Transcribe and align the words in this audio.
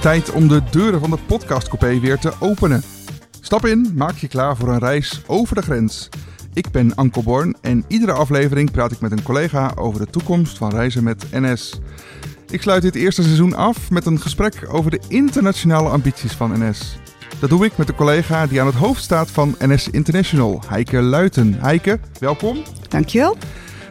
Tijd 0.00 0.32
om 0.32 0.48
de 0.48 0.62
deuren 0.70 1.00
van 1.00 1.10
de 1.10 1.18
podcastcoupé 1.26 2.00
weer 2.00 2.18
te 2.18 2.32
openen. 2.38 2.82
Stap 3.40 3.66
in, 3.66 3.92
maak 3.94 4.16
je 4.16 4.28
klaar 4.28 4.56
voor 4.56 4.68
een 4.68 4.78
reis 4.78 5.22
over 5.26 5.54
de 5.54 5.62
grens. 5.62 6.08
Ik 6.52 6.70
ben 6.70 6.94
Anko 6.94 7.22
Born 7.22 7.56
en 7.60 7.84
iedere 7.88 8.12
aflevering 8.12 8.70
praat 8.70 8.92
ik 8.92 9.00
met 9.00 9.12
een 9.12 9.22
collega 9.22 9.72
over 9.76 10.00
de 10.00 10.10
toekomst 10.10 10.58
van 10.58 10.70
reizen 10.70 11.04
met 11.04 11.26
NS. 11.30 11.80
Ik 12.50 12.62
sluit 12.62 12.82
dit 12.82 12.94
eerste 12.94 13.22
seizoen 13.22 13.54
af 13.54 13.90
met 13.90 14.06
een 14.06 14.20
gesprek 14.20 14.66
over 14.68 14.90
de 14.90 15.00
internationale 15.08 15.88
ambities 15.88 16.32
van 16.32 16.68
NS. 16.68 16.98
Dat 17.38 17.50
doe 17.50 17.64
ik 17.64 17.76
met 17.76 17.86
de 17.86 17.94
collega 17.94 18.46
die 18.46 18.60
aan 18.60 18.66
het 18.66 18.76
hoofd 18.76 19.02
staat 19.02 19.30
van 19.30 19.54
NS 19.58 19.88
International, 19.88 20.62
Heike 20.66 21.00
Luiten. 21.00 21.56
Heike, 21.58 21.98
welkom. 22.18 22.62
Dankjewel. 22.88 23.36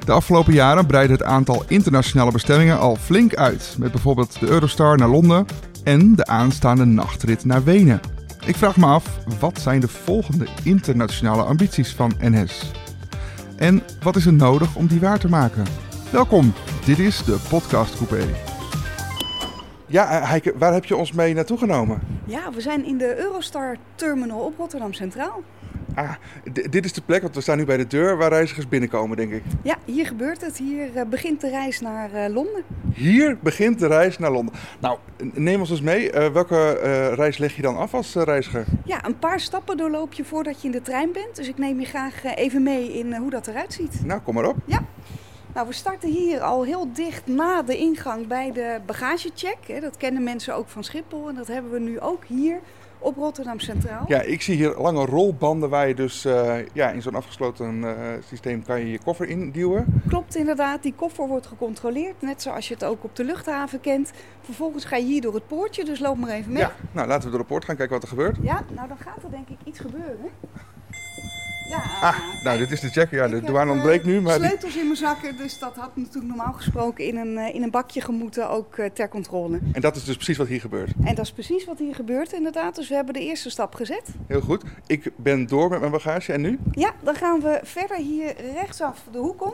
De 0.06 0.12
afgelopen 0.12 0.54
jaren 0.54 0.86
breidde 0.86 1.14
het 1.14 1.24
aantal 1.24 1.64
internationale 1.68 2.32
bestemmingen 2.32 2.80
al 2.80 2.96
flink 2.96 3.36
uit. 3.36 3.76
Met 3.78 3.92
bijvoorbeeld 3.92 4.40
de 4.40 4.48
Eurostar 4.48 4.98
naar 4.98 5.10
Londen 5.10 5.46
en 5.84 6.16
de 6.16 6.26
aanstaande 6.26 6.86
nachtrit 6.86 7.46
naar 7.46 7.64
Wenen. 7.64 8.00
Ik 8.46 8.56
vraag 8.56 8.78
me 8.78 8.86
af, 8.86 9.20
wat 9.40 9.60
zijn 9.60 9.80
de 9.80 9.88
volgende 9.88 10.48
internationale 10.64 11.44
ambities 11.44 11.96
van 11.96 12.14
NS? 12.20 12.72
En 13.58 13.84
wat 14.04 14.16
is 14.16 14.26
er 14.26 14.34
nodig 14.34 14.76
om 14.76 14.88
die 14.88 15.00
waar 15.00 15.20
te 15.20 15.30
maken? 15.30 15.66
Welkom, 16.12 16.54
dit 16.86 17.00
is 17.00 17.24
de 17.24 17.38
Podcast 17.50 17.96
Coupé. 17.96 18.26
Ja, 19.86 20.24
Heike, 20.24 20.54
waar 20.58 20.74
heb 20.74 20.86
je 20.86 20.96
ons 20.96 21.12
mee 21.12 21.34
naartoe 21.34 21.58
genomen? 21.58 22.00
Ja, 22.26 22.52
we 22.52 22.62
zijn 22.62 22.86
in 22.86 22.98
de 22.98 23.18
Eurostar 23.18 23.78
Terminal 23.96 24.40
op 24.40 24.58
Rotterdam 24.58 24.94
Centraal. 24.94 25.44
Ah, 26.00 26.12
dit 26.70 26.86
is 26.86 26.94
de 26.94 27.02
plek, 27.02 27.22
want 27.22 27.36
we 27.36 27.42
staan 27.42 27.58
nu 27.58 27.66
bij 27.66 27.78
de 27.78 27.88
deur 27.88 28.18
waar 28.18 28.30
reizigers 28.30 28.68
binnenkomen, 28.68 29.18
denk 29.18 29.32
ik. 29.32 29.44
Ja, 29.64 29.78
hier 29.86 30.06
gebeurt 30.06 30.42
het. 30.42 30.58
Hier 30.58 30.90
uh, 30.96 31.02
begint 31.10 31.42
de 31.42 31.50
reis 31.50 31.80
naar 31.80 32.10
uh, 32.14 32.34
Londen. 32.34 32.64
Hier 32.94 33.38
begint 33.42 33.80
de 33.80 33.88
reis 33.88 34.18
naar 34.18 34.32
Londen. 34.32 34.54
Nou, 34.80 34.98
neem 35.34 35.60
ons 35.60 35.70
eens 35.70 35.82
mee. 35.82 36.14
Uh, 36.14 36.28
welke 36.28 36.72
reis 37.16 37.38
leg 37.38 37.56
je 37.56 37.62
dan 37.62 37.78
af 37.78 37.94
als 37.94 38.14
reiziger? 38.14 38.66
Ja, 38.86 39.06
een 39.06 39.20
paar 39.20 39.40
stappen 39.40 39.78
doorloop 39.78 40.14
je 40.14 40.26
voordat 40.26 40.62
je 40.62 40.68
in 40.68 40.72
de 40.72 40.82
trein 40.82 41.12
bent. 41.12 41.36
Dus 41.36 41.48
ik 41.48 41.58
neem 41.58 41.80
je 41.80 41.86
graag 41.86 42.24
even 42.24 42.64
mee 42.64 42.94
in 42.94 43.16
hoe 43.16 43.30
dat 43.30 43.48
eruit 43.48 43.74
ziet. 43.74 44.06
Nou, 44.06 44.22
kom 44.22 44.34
maar 44.34 44.48
op. 44.48 44.56
Ja. 44.66 44.86
Nou, 45.54 45.68
we 45.68 45.74
starten 45.74 46.10
hier 46.10 46.40
al 46.40 46.64
heel 46.64 46.94
dicht 46.94 47.28
na 47.28 47.62
de 47.62 47.78
ingang 47.78 48.28
bij 48.28 48.52
de 48.52 48.80
bagagecheck. 48.86 49.82
Dat 49.82 49.98
kennen 49.98 50.24
mensen 50.24 50.56
ook 50.56 50.68
van 50.68 50.84
Schiphol 50.84 51.30
en 51.30 51.36
dat 51.36 51.48
hebben 51.48 51.72
we 51.72 51.80
nu 51.80 52.00
ook 52.00 52.24
hier 52.26 52.60
op 53.00 53.16
Rotterdam 53.16 53.60
Centraal. 53.60 54.04
Ja, 54.08 54.22
ik 54.22 54.42
zie 54.42 54.56
hier 54.56 54.76
lange 54.78 55.06
rolbanden 55.06 55.70
waar 55.70 55.88
je 55.88 55.96
dus 55.96 56.26
uh, 56.26 56.56
ja, 56.74 56.90
in 56.90 57.02
zo'n 57.02 57.16
afgesloten 57.16 57.76
uh, 57.76 57.94
systeem 58.28 58.64
kan 58.64 58.80
je 58.80 58.92
je 58.92 59.00
koffer 59.04 59.30
induwen. 59.30 60.02
Klopt 60.08 60.36
inderdaad, 60.36 60.84
die 60.84 60.94
koffer 60.96 61.28
wordt 61.28 61.48
gecontroleerd, 61.48 62.22
net 62.22 62.42
zoals 62.42 62.68
je 62.68 62.74
het 62.74 62.84
ook 62.84 63.04
op 63.04 63.16
de 63.16 63.24
luchthaven 63.24 63.82
kent. 63.82 64.12
Vervolgens 64.42 64.86
ga 64.86 64.96
je 64.96 65.06
hier 65.06 65.22
door 65.22 65.34
het 65.34 65.48
poortje, 65.48 65.86
dus 65.86 66.00
loop 66.00 66.18
maar 66.18 66.30
even 66.30 66.52
mee. 66.52 66.62
Ja, 66.62 66.72
nou 66.92 67.08
laten 67.08 67.24
we 67.24 67.30
door 67.30 67.40
het 67.40 67.48
poort 67.48 67.66
gaan 67.66 67.76
kijken 67.76 67.94
wat 67.94 68.04
er 68.04 68.10
gebeurt. 68.10 68.38
Ja, 68.42 68.64
nou 68.76 68.88
dan 68.88 68.98
gaat 68.98 69.24
er 69.24 69.32
denk 69.32 69.50
ik 69.50 69.58
iets 69.64 69.80
gebeuren. 69.80 70.30
Ja, 71.70 71.84
ah, 72.02 72.16
nou, 72.44 72.58
dit 72.58 72.72
is 72.72 72.80
de 72.80 72.90
check. 72.90 73.12
Ja, 73.12 73.28
de 73.28 73.42
douane 73.42 73.72
ontbreekt 73.72 74.06
nu. 74.06 74.22
Maar 74.22 74.36
sleutels 74.36 74.76
in 74.76 74.84
mijn 74.84 74.98
zakken, 74.98 75.38
dus 75.38 75.60
dat 75.60 75.76
had 75.76 75.96
natuurlijk 75.96 76.28
normaal 76.28 76.54
gesproken 76.54 77.06
in 77.06 77.18
een, 77.18 77.54
in 77.54 77.64
een 77.64 77.72
bakje 77.72 78.02
gemoeten, 78.02 78.50
ook 78.50 78.76
ter 78.94 79.10
controle. 79.10 79.60
En 79.72 79.82
dat 79.82 79.96
is 79.96 80.04
dus 80.04 80.16
precies 80.16 80.38
wat 80.38 80.48
hier 80.48 80.60
gebeurt? 80.60 80.92
En 81.04 81.16
dat 81.16 81.26
is 81.26 81.32
precies 81.32 81.66
wat 81.66 81.80
hier 81.80 81.96
gebeurt, 81.96 82.34
inderdaad. 82.34 82.76
Dus 82.76 82.90
we 82.90 82.96
hebben 82.96 83.14
de 83.14 83.20
eerste 83.20 83.50
stap 83.50 83.76
gezet. 83.76 84.04
Heel 84.28 84.42
goed. 84.42 84.64
Ik 84.88 85.12
ben 85.16 85.48
door 85.48 85.70
met 85.70 85.80
mijn 85.80 85.92
bagage. 85.92 86.34
En 86.34 86.42
nu? 86.42 86.60
Ja, 86.72 86.94
dan 87.04 87.16
gaan 87.16 87.40
we 87.40 87.60
verder 87.64 87.98
hier 87.98 88.36
rechtsaf 88.54 89.04
de 89.12 89.18
hoek 89.18 89.46
om. 89.46 89.54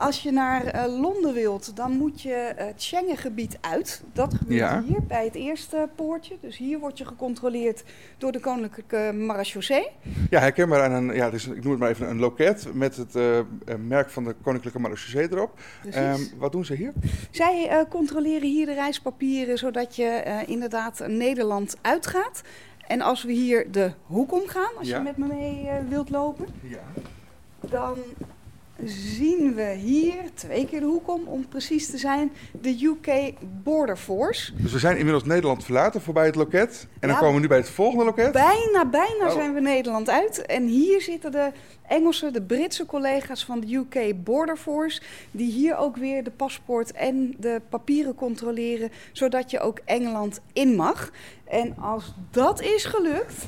Als 0.00 0.22
je 0.22 0.30
naar 0.30 0.74
uh, 0.74 1.00
Londen 1.00 1.34
wilt, 1.34 1.76
dan 1.76 1.92
moet 1.92 2.22
je 2.22 2.52
het 2.56 2.82
Schengengebied 2.82 3.58
uit. 3.60 4.02
Dat 4.12 4.34
gebeurt 4.34 4.60
ja. 4.60 4.82
hier 4.82 5.02
bij 5.02 5.24
het 5.24 5.34
eerste 5.34 5.88
poortje. 5.94 6.36
Dus 6.40 6.56
hier 6.56 6.78
word 6.78 6.98
je 6.98 7.04
gecontroleerd 7.04 7.82
door 8.18 8.32
de 8.32 8.40
Koninklijke 8.40 9.12
Marechaussee. 9.14 9.88
Ja, 10.30 10.40
herkenbaar 10.40 10.82
aan 10.82 10.92
een, 10.92 11.14
ja, 11.14 11.30
dus 11.30 11.46
ik 11.46 11.62
noem 11.62 11.70
het 11.70 11.80
maar 11.80 11.90
even 11.90 12.10
een 12.10 12.18
loket 12.18 12.74
met 12.74 12.96
het 12.96 13.14
uh, 13.14 13.38
merk 13.86 14.10
van 14.10 14.24
de 14.24 14.34
Koninklijke 14.42 14.78
Marechaussee 14.78 15.32
erop. 15.32 15.60
Um, 15.96 16.28
wat 16.38 16.52
doen 16.52 16.64
ze 16.64 16.74
hier? 16.74 16.92
Zij 17.30 17.70
uh, 17.70 17.80
controleren 17.88 18.48
hier 18.48 18.66
de 18.66 18.74
reispapieren, 18.74 19.58
zodat 19.58 19.96
je 19.96 20.42
inderdaad 20.46 21.02
Nederland 21.06 21.76
uitgaat. 21.80 22.40
En 22.86 23.00
als 23.00 23.22
we 23.22 23.32
hier 23.32 23.70
de 23.70 23.92
hoek 24.06 24.32
omgaan, 24.32 24.70
als 24.78 24.88
ja. 24.88 24.96
je 24.96 25.02
met 25.02 25.16
me 25.16 25.26
mee 25.26 25.68
wilt 25.88 26.10
lopen, 26.10 26.46
ja. 26.62 26.82
dan 27.60 27.98
zien 28.84 29.54
we 29.54 29.74
hier, 29.74 30.14
twee 30.34 30.66
keer 30.66 30.80
de 30.80 30.86
hoek 30.86 31.08
om, 31.08 31.22
om 31.26 31.48
precies 31.48 31.90
te 31.90 31.98
zijn, 31.98 32.32
de 32.60 32.84
UK 32.84 33.32
Border 33.62 33.96
Force. 33.96 34.52
Dus 34.54 34.72
we 34.72 34.78
zijn 34.78 34.96
inmiddels 34.96 35.24
Nederland 35.24 35.64
verlaten 35.64 36.00
voorbij 36.00 36.26
het 36.26 36.34
loket. 36.34 36.86
En 37.00 37.08
dan 37.08 37.18
komen 37.18 37.34
we 37.34 37.40
nu 37.40 37.48
bij 37.48 37.56
het 37.56 37.70
volgende 37.70 38.04
loket? 38.04 38.32
Bijna, 38.32 38.84
bijna 38.84 39.26
oh. 39.26 39.32
zijn 39.32 39.54
we 39.54 39.60
Nederland 39.60 40.10
uit. 40.10 40.46
En 40.46 40.66
hier 40.66 41.00
zitten 41.00 41.32
de 41.32 41.52
Engelse, 41.88 42.30
de 42.30 42.42
Britse 42.42 42.86
collega's 42.86 43.44
van 43.44 43.60
de 43.60 43.74
UK 43.74 44.24
Border 44.24 44.56
Force, 44.56 45.02
die 45.30 45.52
hier 45.52 45.76
ook 45.76 45.96
weer 45.96 46.24
de 46.24 46.30
paspoort 46.30 46.92
en 46.92 47.34
de 47.38 47.60
papieren 47.68 48.14
controleren, 48.14 48.90
zodat 49.12 49.50
je 49.50 49.60
ook 49.60 49.80
Engeland 49.84 50.40
in 50.52 50.74
mag. 50.74 51.10
En 51.44 51.76
als 51.78 52.14
dat 52.30 52.62
is 52.62 52.84
gelukt, 52.84 53.46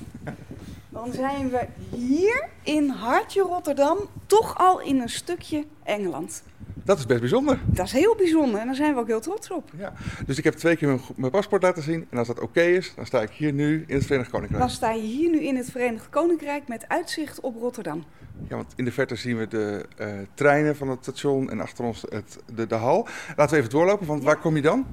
dan 0.92 1.12
zijn 1.12 1.50
we 1.50 1.66
hier 1.96 2.48
in 2.62 2.88
hartje 2.88 3.42
Rotterdam 3.42 3.98
toch 4.26 4.58
al 4.58 4.80
in 4.80 5.00
een 5.00 5.08
stukje 5.08 5.64
Engeland. 5.82 6.42
Dat 6.84 6.98
is 6.98 7.06
best 7.06 7.20
bijzonder. 7.20 7.58
Dat 7.66 7.86
is 7.86 7.92
heel 7.92 8.14
bijzonder 8.16 8.60
en 8.60 8.66
daar 8.66 8.74
zijn 8.74 8.94
we 8.94 9.00
ook 9.00 9.06
heel 9.06 9.20
trots 9.20 9.50
op. 9.50 9.70
Ja, 9.76 9.92
dus 10.26 10.38
ik 10.38 10.44
heb 10.44 10.54
twee 10.54 10.76
keer 10.76 11.00
mijn, 11.16 11.32
paspoort 11.32 11.62
laten 11.62 11.82
zien 11.82 12.06
en 12.10 12.18
als 12.18 12.26
dat 12.26 12.40
oké 12.40 12.62
is, 12.62 12.92
dan 12.96 13.06
sta 13.06 13.22
ik 13.22 13.30
hier 13.30 13.52
nu 13.52 13.84
in 13.86 13.94
het 13.94 14.06
Verenigd 14.06 14.30
Koninkrijk. 14.30 14.62
Dan 14.62 14.70
sta 14.70 14.90
je 14.90 15.02
hier 15.02 15.30
nu 15.30 15.40
in 15.40 15.56
het 15.56 15.70
Verenigd 15.70 16.08
Koninkrijk 16.08 16.68
met 16.68 16.88
uitzicht 16.88 17.40
op 17.40 17.56
Rotterdam. 17.56 18.04
Ja, 18.48 18.56
want 18.56 18.72
in 18.76 18.84
de 18.84 18.92
verte 18.92 19.16
zien 19.16 19.38
we 19.38 19.48
de 19.48 19.86
uh, 20.00 20.06
treinen 20.34 20.76
van 20.76 20.88
het 20.88 20.98
station 21.00 21.50
en 21.50 21.60
achter 21.60 21.84
ons 21.84 22.04
het, 22.08 22.38
de, 22.54 22.66
de 22.66 22.74
hal. 22.74 23.06
Laten 23.36 23.54
we 23.54 23.60
even 23.60 23.70
doorlopen, 23.70 24.06
want 24.06 24.20
ja. 24.20 24.26
waar 24.26 24.38
kom 24.38 24.56
je 24.56 24.62
dan? 24.62 24.86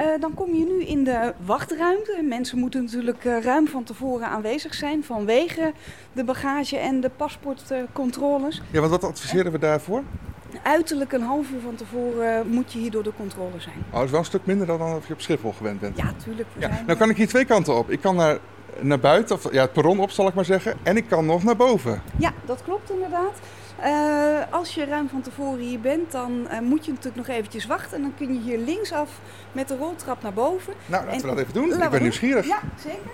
Uh, 0.00 0.06
dan 0.20 0.34
kom 0.34 0.54
je 0.54 0.64
nu 0.64 0.84
in 0.84 1.04
de 1.04 1.32
wachtruimte. 1.44 2.22
Mensen 2.28 2.58
moeten 2.58 2.82
natuurlijk 2.82 3.24
uh, 3.24 3.42
ruim 3.42 3.68
van 3.68 3.84
tevoren 3.84 4.26
aanwezig 4.26 4.74
zijn 4.74 5.04
vanwege 5.04 5.72
de 6.12 6.24
bagage 6.24 6.76
en 6.76 7.00
de 7.00 7.10
paspoortcontroles. 7.16 8.62
ja, 8.70 8.78
want 8.80 8.90
wat 8.90 9.04
adviseren 9.04 9.52
we 9.52 9.58
daarvoor? 9.58 10.02
Uiterlijk 10.62 11.12
een 11.12 11.22
half 11.22 11.50
uur 11.50 11.60
van 11.60 11.74
tevoren 11.74 12.48
moet 12.48 12.72
je 12.72 12.78
hier 12.78 12.90
door 12.90 13.02
de 13.02 13.12
controle 13.16 13.60
zijn. 13.60 13.76
Oh, 13.86 13.92
dat 13.92 14.04
is 14.04 14.10
wel 14.10 14.20
een 14.20 14.26
stuk 14.26 14.46
minder 14.46 14.66
dan 14.66 14.80
als 14.80 15.06
je 15.06 15.12
op 15.12 15.20
Schiphol 15.20 15.52
gewend 15.52 15.80
bent. 15.80 15.96
Ja, 15.96 16.12
tuurlijk. 16.24 16.48
Ja. 16.58 16.82
Nou 16.86 16.98
kan 16.98 17.10
ik 17.10 17.16
hier 17.16 17.28
twee 17.28 17.44
kanten 17.44 17.76
op. 17.76 17.90
Ik 17.90 18.00
kan 18.00 18.16
naar, 18.16 18.38
naar 18.80 19.00
buiten, 19.00 19.36
of 19.36 19.52
ja, 19.52 19.60
het 19.60 19.72
perron 19.72 20.00
op 20.00 20.10
zal 20.10 20.28
ik 20.28 20.34
maar 20.34 20.44
zeggen. 20.44 20.76
En 20.82 20.96
ik 20.96 21.08
kan 21.08 21.26
nog 21.26 21.44
naar 21.44 21.56
boven. 21.56 22.02
Ja, 22.16 22.32
dat 22.44 22.62
klopt 22.62 22.90
inderdaad. 22.90 23.38
Uh, 23.80 24.40
als 24.50 24.74
je 24.74 24.84
ruim 24.84 25.08
van 25.08 25.20
tevoren 25.20 25.58
hier 25.58 25.80
bent, 25.80 26.12
dan 26.12 26.46
uh, 26.50 26.60
moet 26.60 26.84
je 26.84 26.90
natuurlijk 26.90 27.26
nog 27.26 27.36
eventjes 27.36 27.66
wachten. 27.66 27.96
En 27.96 28.02
dan 28.02 28.14
kun 28.16 28.34
je 28.34 28.40
hier 28.40 28.58
linksaf 28.58 29.20
met 29.52 29.68
de 29.68 29.76
roltrap 29.76 30.22
naar 30.22 30.32
boven. 30.32 30.74
Nou, 30.86 31.04
laten 31.04 31.20
en, 31.20 31.20
we 31.20 31.34
dat 31.34 31.38
even 31.38 31.52
doen. 31.52 31.82
Ik 31.82 31.90
ben 31.90 32.02
nieuwsgierig. 32.02 32.46
Ja, 32.46 32.58
zeker. 32.78 33.10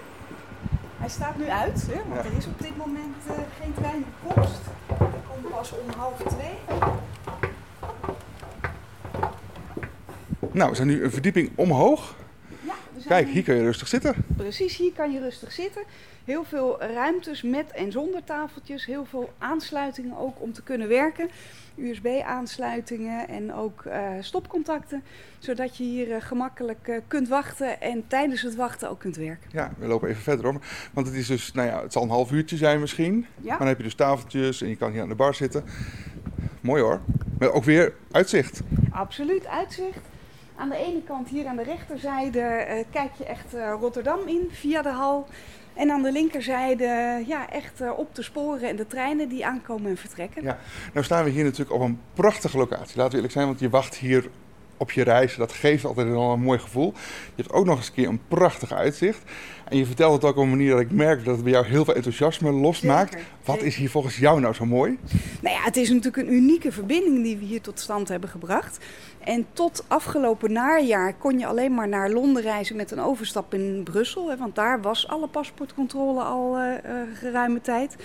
Hij 0.98 1.09
staat 1.09 1.38
nu 1.38 1.48
uit, 1.48 1.87
hè, 1.87 2.00
want 2.09 2.25
ja. 2.25 2.31
er 2.31 2.37
is 2.37 2.47
op 2.47 2.59
dit 2.59 2.76
moment 2.76 3.16
uh, 3.26 3.32
geen 3.60 3.75
trein. 3.75 4.04
Hij 4.26 5.09
komt 5.28 5.50
pas 5.50 5.72
om 5.72 5.98
half 5.98 6.16
twee. 6.16 6.78
Nou, 10.53 10.71
we 10.71 10.77
zijn 10.77 10.88
nu 10.88 11.04
een 11.04 11.10
verdieping 11.10 11.50
omhoog. 11.54 12.15
Kijk, 13.10 13.28
hier 13.28 13.43
kun 13.43 13.54
je 13.54 13.62
rustig 13.62 13.88
zitten. 13.88 14.15
Precies, 14.37 14.76
hier 14.76 14.93
kan 14.93 15.12
je 15.12 15.21
rustig 15.21 15.53
zitten. 15.53 15.82
Heel 16.25 16.44
veel 16.44 16.82
ruimtes 16.82 17.43
met 17.43 17.71
en 17.71 17.93
zonder 17.93 18.25
tafeltjes. 18.25 18.87
Heel 18.87 19.04
veel 19.04 19.32
aansluitingen 19.38 20.16
ook 20.16 20.41
om 20.41 20.53
te 20.53 20.62
kunnen 20.62 20.88
werken. 20.88 21.28
USB-aansluitingen 21.76 23.28
en 23.28 23.54
ook 23.54 23.84
uh, 23.87 24.09
stopcontacten. 24.21 25.03
Zodat 25.38 25.76
je 25.76 25.84
hier 25.84 26.09
uh, 26.09 26.16
gemakkelijk 26.21 26.88
uh, 26.88 26.97
kunt 27.07 27.28
wachten 27.28 27.80
en 27.80 28.04
tijdens 28.07 28.42
het 28.42 28.54
wachten 28.54 28.91
ook 28.91 28.98
kunt 28.98 29.16
werken. 29.16 29.51
Ja, 29.53 29.72
we 29.78 29.86
lopen 29.86 30.09
even 30.09 30.22
verder. 30.22 30.54
Want 30.92 31.06
het 31.06 31.16
is 31.16 31.27
dus, 31.27 31.53
nou 31.53 31.68
ja, 31.68 31.83
het 31.83 31.92
zal 31.92 32.03
een 32.03 32.09
half 32.09 32.33
uurtje 32.33 32.56
zijn 32.56 32.80
misschien. 32.80 33.27
Ja. 33.41 33.48
Maar 33.48 33.59
dan 33.59 33.66
heb 33.66 33.77
je 33.77 33.83
dus 33.83 33.95
tafeltjes 33.95 34.63
en 34.63 34.68
je 34.68 34.77
kan 34.77 34.92
hier 34.92 35.03
aan 35.03 35.09
de 35.09 35.15
bar 35.15 35.34
zitten. 35.34 35.65
Mooi 36.60 36.83
hoor. 36.83 37.01
Maar 37.39 37.53
ook 37.53 37.65
weer 37.65 37.92
uitzicht. 38.10 38.60
Absoluut, 38.91 39.47
uitzicht. 39.47 40.09
Aan 40.60 40.68
de 40.68 40.77
ene 40.77 41.03
kant, 41.03 41.28
hier 41.28 41.47
aan 41.47 41.57
de 41.57 41.62
rechterzijde, 41.62 42.66
kijk 42.91 43.10
je 43.18 43.24
echt 43.24 43.54
Rotterdam 43.80 44.18
in 44.27 44.48
via 44.51 44.83
de 44.83 44.89
hal. 44.89 45.27
En 45.74 45.91
aan 45.91 46.03
de 46.03 46.12
linkerzijde 46.12 47.22
ja, 47.27 47.51
echt 47.51 47.80
uh, 47.80 47.98
op 47.98 48.15
de 48.15 48.22
sporen 48.22 48.68
en 48.68 48.77
de 48.77 48.86
treinen 48.86 49.28
die 49.28 49.47
aankomen 49.47 49.91
en 49.91 49.97
vertrekken. 49.97 50.42
Ja, 50.42 50.59
nou 50.92 51.04
staan 51.04 51.24
we 51.24 51.30
hier 51.30 51.45
natuurlijk 51.45 51.72
op 51.72 51.80
een 51.80 52.01
prachtige 52.15 52.57
locatie. 52.59 52.97
Laten 52.97 53.10
we 53.10 53.15
eerlijk 53.15 53.33
zijn, 53.33 53.47
want 53.47 53.60
je 53.60 53.68
wacht 53.68 53.97
hier 53.97 54.30
op 54.80 54.91
je 54.91 55.03
reis. 55.03 55.36
Dat 55.36 55.53
geeft 55.53 55.84
altijd 55.84 56.09
wel 56.09 56.32
een 56.32 56.41
mooi 56.41 56.59
gevoel. 56.59 56.92
Je 57.34 57.42
hebt 57.42 57.53
ook 57.53 57.65
nog 57.65 57.77
eens 57.77 57.86
een 57.86 57.92
keer 57.92 58.09
een 58.09 58.21
prachtig 58.28 58.72
uitzicht. 58.72 59.22
En 59.68 59.77
je 59.77 59.86
vertelt 59.86 60.12
het 60.12 60.24
ook 60.24 60.36
op 60.36 60.42
een 60.42 60.50
manier 60.50 60.71
dat 60.71 60.80
ik 60.80 60.91
merk 60.91 61.24
dat 61.24 61.34
het 61.34 61.44
bij 61.44 61.53
jou 61.53 61.66
heel 61.66 61.84
veel 61.84 61.94
enthousiasme 61.94 62.50
losmaakt. 62.50 63.16
Wat 63.44 63.62
is 63.62 63.77
hier 63.77 63.91
volgens 63.91 64.16
jou 64.16 64.41
nou 64.41 64.54
zo 64.54 64.66
mooi? 64.66 64.98
Nou 65.41 65.54
ja, 65.56 65.62
het 65.62 65.77
is 65.77 65.88
natuurlijk 65.88 66.16
een 66.16 66.32
unieke 66.32 66.72
verbinding 66.72 67.22
die 67.22 67.36
we 67.36 67.44
hier 67.44 67.60
tot 67.60 67.80
stand 67.80 68.09
hebben 68.09 68.28
gebracht. 68.28 68.78
En 69.24 69.47
tot 69.53 69.84
afgelopen 69.88 70.53
najaar 70.53 71.15
kon 71.15 71.38
je 71.38 71.47
alleen 71.47 71.74
maar 71.74 71.88
naar 71.88 72.10
Londen 72.10 72.42
reizen 72.42 72.77
met 72.77 72.91
een 72.91 73.00
overstap 73.00 73.54
in 73.54 73.80
Brussel. 73.84 74.30
Hè, 74.30 74.36
want 74.36 74.54
daar 74.54 74.80
was 74.80 75.09
alle 75.09 75.28
paspoortcontrole 75.28 76.22
al 76.22 76.59
uh, 76.59 76.72
geruime 77.15 77.60
tijd. 77.60 77.97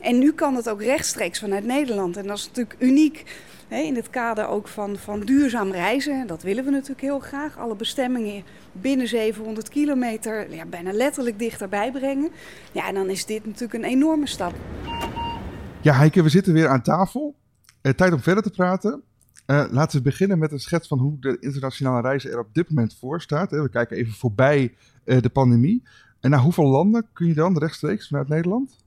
En 0.00 0.18
nu 0.18 0.32
kan 0.32 0.54
het 0.54 0.68
ook 0.68 0.82
rechtstreeks 0.82 1.38
vanuit 1.38 1.64
Nederland. 1.64 2.16
En 2.16 2.26
dat 2.26 2.38
is 2.38 2.46
natuurlijk 2.46 2.76
uniek 2.78 3.24
in 3.72 3.96
het 3.96 4.10
kader 4.10 4.48
ook 4.48 4.68
van, 4.68 4.96
van 4.96 5.20
duurzaam 5.20 5.70
reizen. 5.70 6.26
Dat 6.26 6.42
willen 6.42 6.64
we 6.64 6.70
natuurlijk 6.70 7.00
heel 7.00 7.18
graag. 7.18 7.58
Alle 7.58 7.76
bestemmingen 7.76 8.44
binnen 8.72 9.08
700 9.08 9.68
kilometer 9.68 10.54
ja, 10.54 10.66
bijna 10.66 10.92
letterlijk 10.92 11.38
dichterbij 11.38 11.92
brengen. 11.92 12.30
Ja, 12.72 12.88
en 12.88 12.94
dan 12.94 13.08
is 13.08 13.26
dit 13.26 13.46
natuurlijk 13.46 13.84
een 13.84 13.90
enorme 13.90 14.26
stap. 14.26 14.54
Ja, 15.80 15.94
Heike, 15.94 16.22
we 16.22 16.28
zitten 16.28 16.52
weer 16.52 16.68
aan 16.68 16.82
tafel. 16.82 17.34
Eh, 17.80 17.92
tijd 17.92 18.12
om 18.12 18.20
verder 18.20 18.42
te 18.42 18.50
praten. 18.50 19.02
Uh, 19.46 19.64
laten 19.70 19.98
we 19.98 20.04
beginnen 20.04 20.38
met 20.38 20.52
een 20.52 20.60
schets 20.60 20.88
van 20.88 20.98
hoe 20.98 21.16
de 21.20 21.36
internationale 21.40 22.00
reizen 22.00 22.30
er 22.30 22.38
op 22.38 22.54
dit 22.54 22.68
moment 22.68 22.96
voor 22.98 23.20
staat. 23.20 23.50
We 23.50 23.68
kijken 23.68 23.96
even 23.96 24.12
voorbij 24.12 24.74
uh, 25.04 25.20
de 25.20 25.28
pandemie. 25.28 25.82
En 26.20 26.30
naar 26.30 26.40
hoeveel 26.40 26.66
landen 26.66 27.06
kun 27.12 27.26
je 27.26 27.34
dan 27.34 27.58
rechtstreeks 27.58 28.08
vanuit 28.08 28.28
Nederland? 28.28 28.81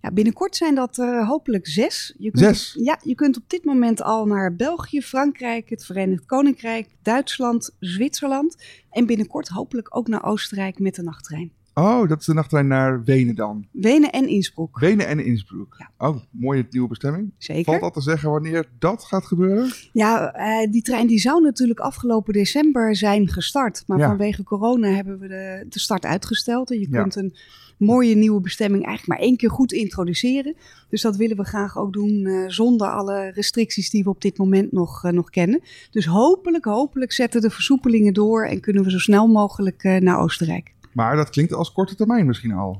Ja, 0.00 0.10
binnenkort 0.10 0.56
zijn 0.56 0.74
dat 0.74 0.98
uh, 0.98 1.28
hopelijk 1.28 1.66
zes. 1.66 2.14
Je 2.18 2.30
kunt 2.30 2.44
zes? 2.44 2.76
ja, 2.82 2.98
je 3.02 3.14
kunt 3.14 3.36
op 3.36 3.42
dit 3.46 3.64
moment 3.64 4.02
al 4.02 4.26
naar 4.26 4.54
België, 4.54 5.02
Frankrijk, 5.02 5.68
het 5.68 5.84
Verenigd 5.84 6.26
Koninkrijk, 6.26 6.88
Duitsland, 7.02 7.76
Zwitserland. 7.80 8.56
En 8.90 9.06
binnenkort 9.06 9.48
hopelijk 9.48 9.96
ook 9.96 10.08
naar 10.08 10.24
Oostenrijk 10.24 10.78
met 10.78 10.94
de 10.94 11.02
nachttrein. 11.02 11.57
Oh, 11.78 12.08
dat 12.08 12.20
is 12.20 12.26
de 12.26 12.34
nachttrein 12.34 12.66
naar 12.66 13.04
Wenen 13.04 13.34
dan? 13.34 13.66
Wenen 13.72 14.12
en 14.12 14.28
Innsbruck. 14.28 14.78
Wenen 14.78 15.06
en 15.06 15.24
Innsbruck. 15.24 15.74
Ja. 15.78 16.08
Oh, 16.08 16.16
mooie 16.30 16.66
nieuwe 16.70 16.88
bestemming. 16.88 17.32
Zeker. 17.38 17.64
Valt 17.64 17.80
dat 17.80 17.92
te 17.92 18.00
zeggen 18.00 18.30
wanneer 18.30 18.68
dat 18.78 19.04
gaat 19.04 19.26
gebeuren? 19.26 19.72
Ja, 19.92 20.36
uh, 20.36 20.72
die 20.72 20.82
trein 20.82 21.06
die 21.06 21.18
zou 21.18 21.42
natuurlijk 21.42 21.80
afgelopen 21.80 22.32
december 22.32 22.96
zijn 22.96 23.28
gestart. 23.28 23.84
Maar 23.86 23.98
ja. 23.98 24.08
vanwege 24.08 24.42
corona 24.42 24.88
hebben 24.88 25.18
we 25.18 25.28
de, 25.28 25.66
de 25.68 25.78
start 25.78 26.04
uitgesteld. 26.04 26.70
En 26.70 26.80
je 26.80 26.88
kunt 26.88 27.16
een 27.16 27.34
mooie 27.76 28.14
nieuwe 28.14 28.40
bestemming 28.40 28.84
eigenlijk 28.84 29.18
maar 29.18 29.28
één 29.28 29.36
keer 29.36 29.50
goed 29.50 29.72
introduceren. 29.72 30.56
Dus 30.88 31.02
dat 31.02 31.16
willen 31.16 31.36
we 31.36 31.44
graag 31.44 31.78
ook 31.78 31.92
doen 31.92 32.10
uh, 32.10 32.48
zonder 32.48 32.88
alle 32.88 33.30
restricties 33.30 33.90
die 33.90 34.04
we 34.04 34.10
op 34.10 34.20
dit 34.20 34.38
moment 34.38 34.72
nog, 34.72 35.04
uh, 35.04 35.12
nog 35.12 35.30
kennen. 35.30 35.60
Dus 35.90 36.06
hopelijk, 36.06 36.64
hopelijk 36.64 37.12
zetten 37.12 37.40
de 37.40 37.50
versoepelingen 37.50 38.12
door 38.12 38.46
en 38.46 38.60
kunnen 38.60 38.84
we 38.84 38.90
zo 38.90 38.98
snel 38.98 39.26
mogelijk 39.26 39.82
naar 39.82 40.20
Oostenrijk. 40.20 40.76
Maar 40.98 41.16
dat 41.16 41.30
klinkt 41.30 41.52
als 41.52 41.72
korte 41.72 41.94
termijn 41.94 42.26
misschien 42.26 42.52
al. 42.52 42.76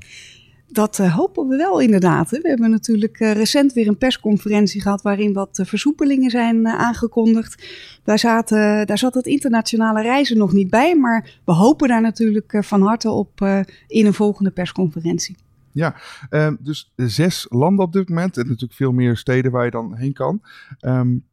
Dat 0.67 0.99
uh, 0.99 1.15
hopen 1.15 1.47
we 1.47 1.55
wel 1.55 1.79
inderdaad. 1.79 2.29
Hè. 2.29 2.39
We 2.41 2.49
hebben 2.49 2.69
natuurlijk 2.69 3.19
uh, 3.19 3.31
recent 3.31 3.73
weer 3.73 3.87
een 3.87 3.97
persconferentie 3.97 4.81
gehad 4.81 5.01
waarin 5.01 5.33
wat 5.33 5.59
uh, 5.59 5.65
versoepelingen 5.65 6.29
zijn 6.29 6.67
aangekondigd. 6.67 7.63
Daar, 8.03 8.19
zaten, 8.19 8.87
daar 8.87 8.97
zat 8.97 9.13
het 9.13 9.25
internationale 9.25 10.01
reizen 10.01 10.37
nog 10.37 10.53
niet 10.53 10.69
bij, 10.69 10.95
maar 10.95 11.39
we 11.45 11.51
hopen 11.51 11.87
daar 11.87 12.01
natuurlijk 12.01 12.57
van 12.59 12.81
harte 12.81 13.09
op 13.09 13.41
in 13.87 14.05
een 14.05 14.13
volgende 14.13 14.51
persconferentie. 14.51 15.37
Ja, 15.71 15.95
ehm, 16.29 16.55
dus 16.59 16.93
zes 16.95 17.45
landen 17.49 17.85
op 17.85 17.93
dit 17.93 18.09
moment 18.09 18.37
en 18.37 18.45
natuurlijk 18.45 18.73
veel 18.73 18.91
meer 18.91 19.17
steden 19.17 19.51
waar 19.51 19.65
je 19.65 19.71
dan 19.71 19.95
heen 19.95 20.13
kan. 20.13 20.41
Um, 20.81 21.25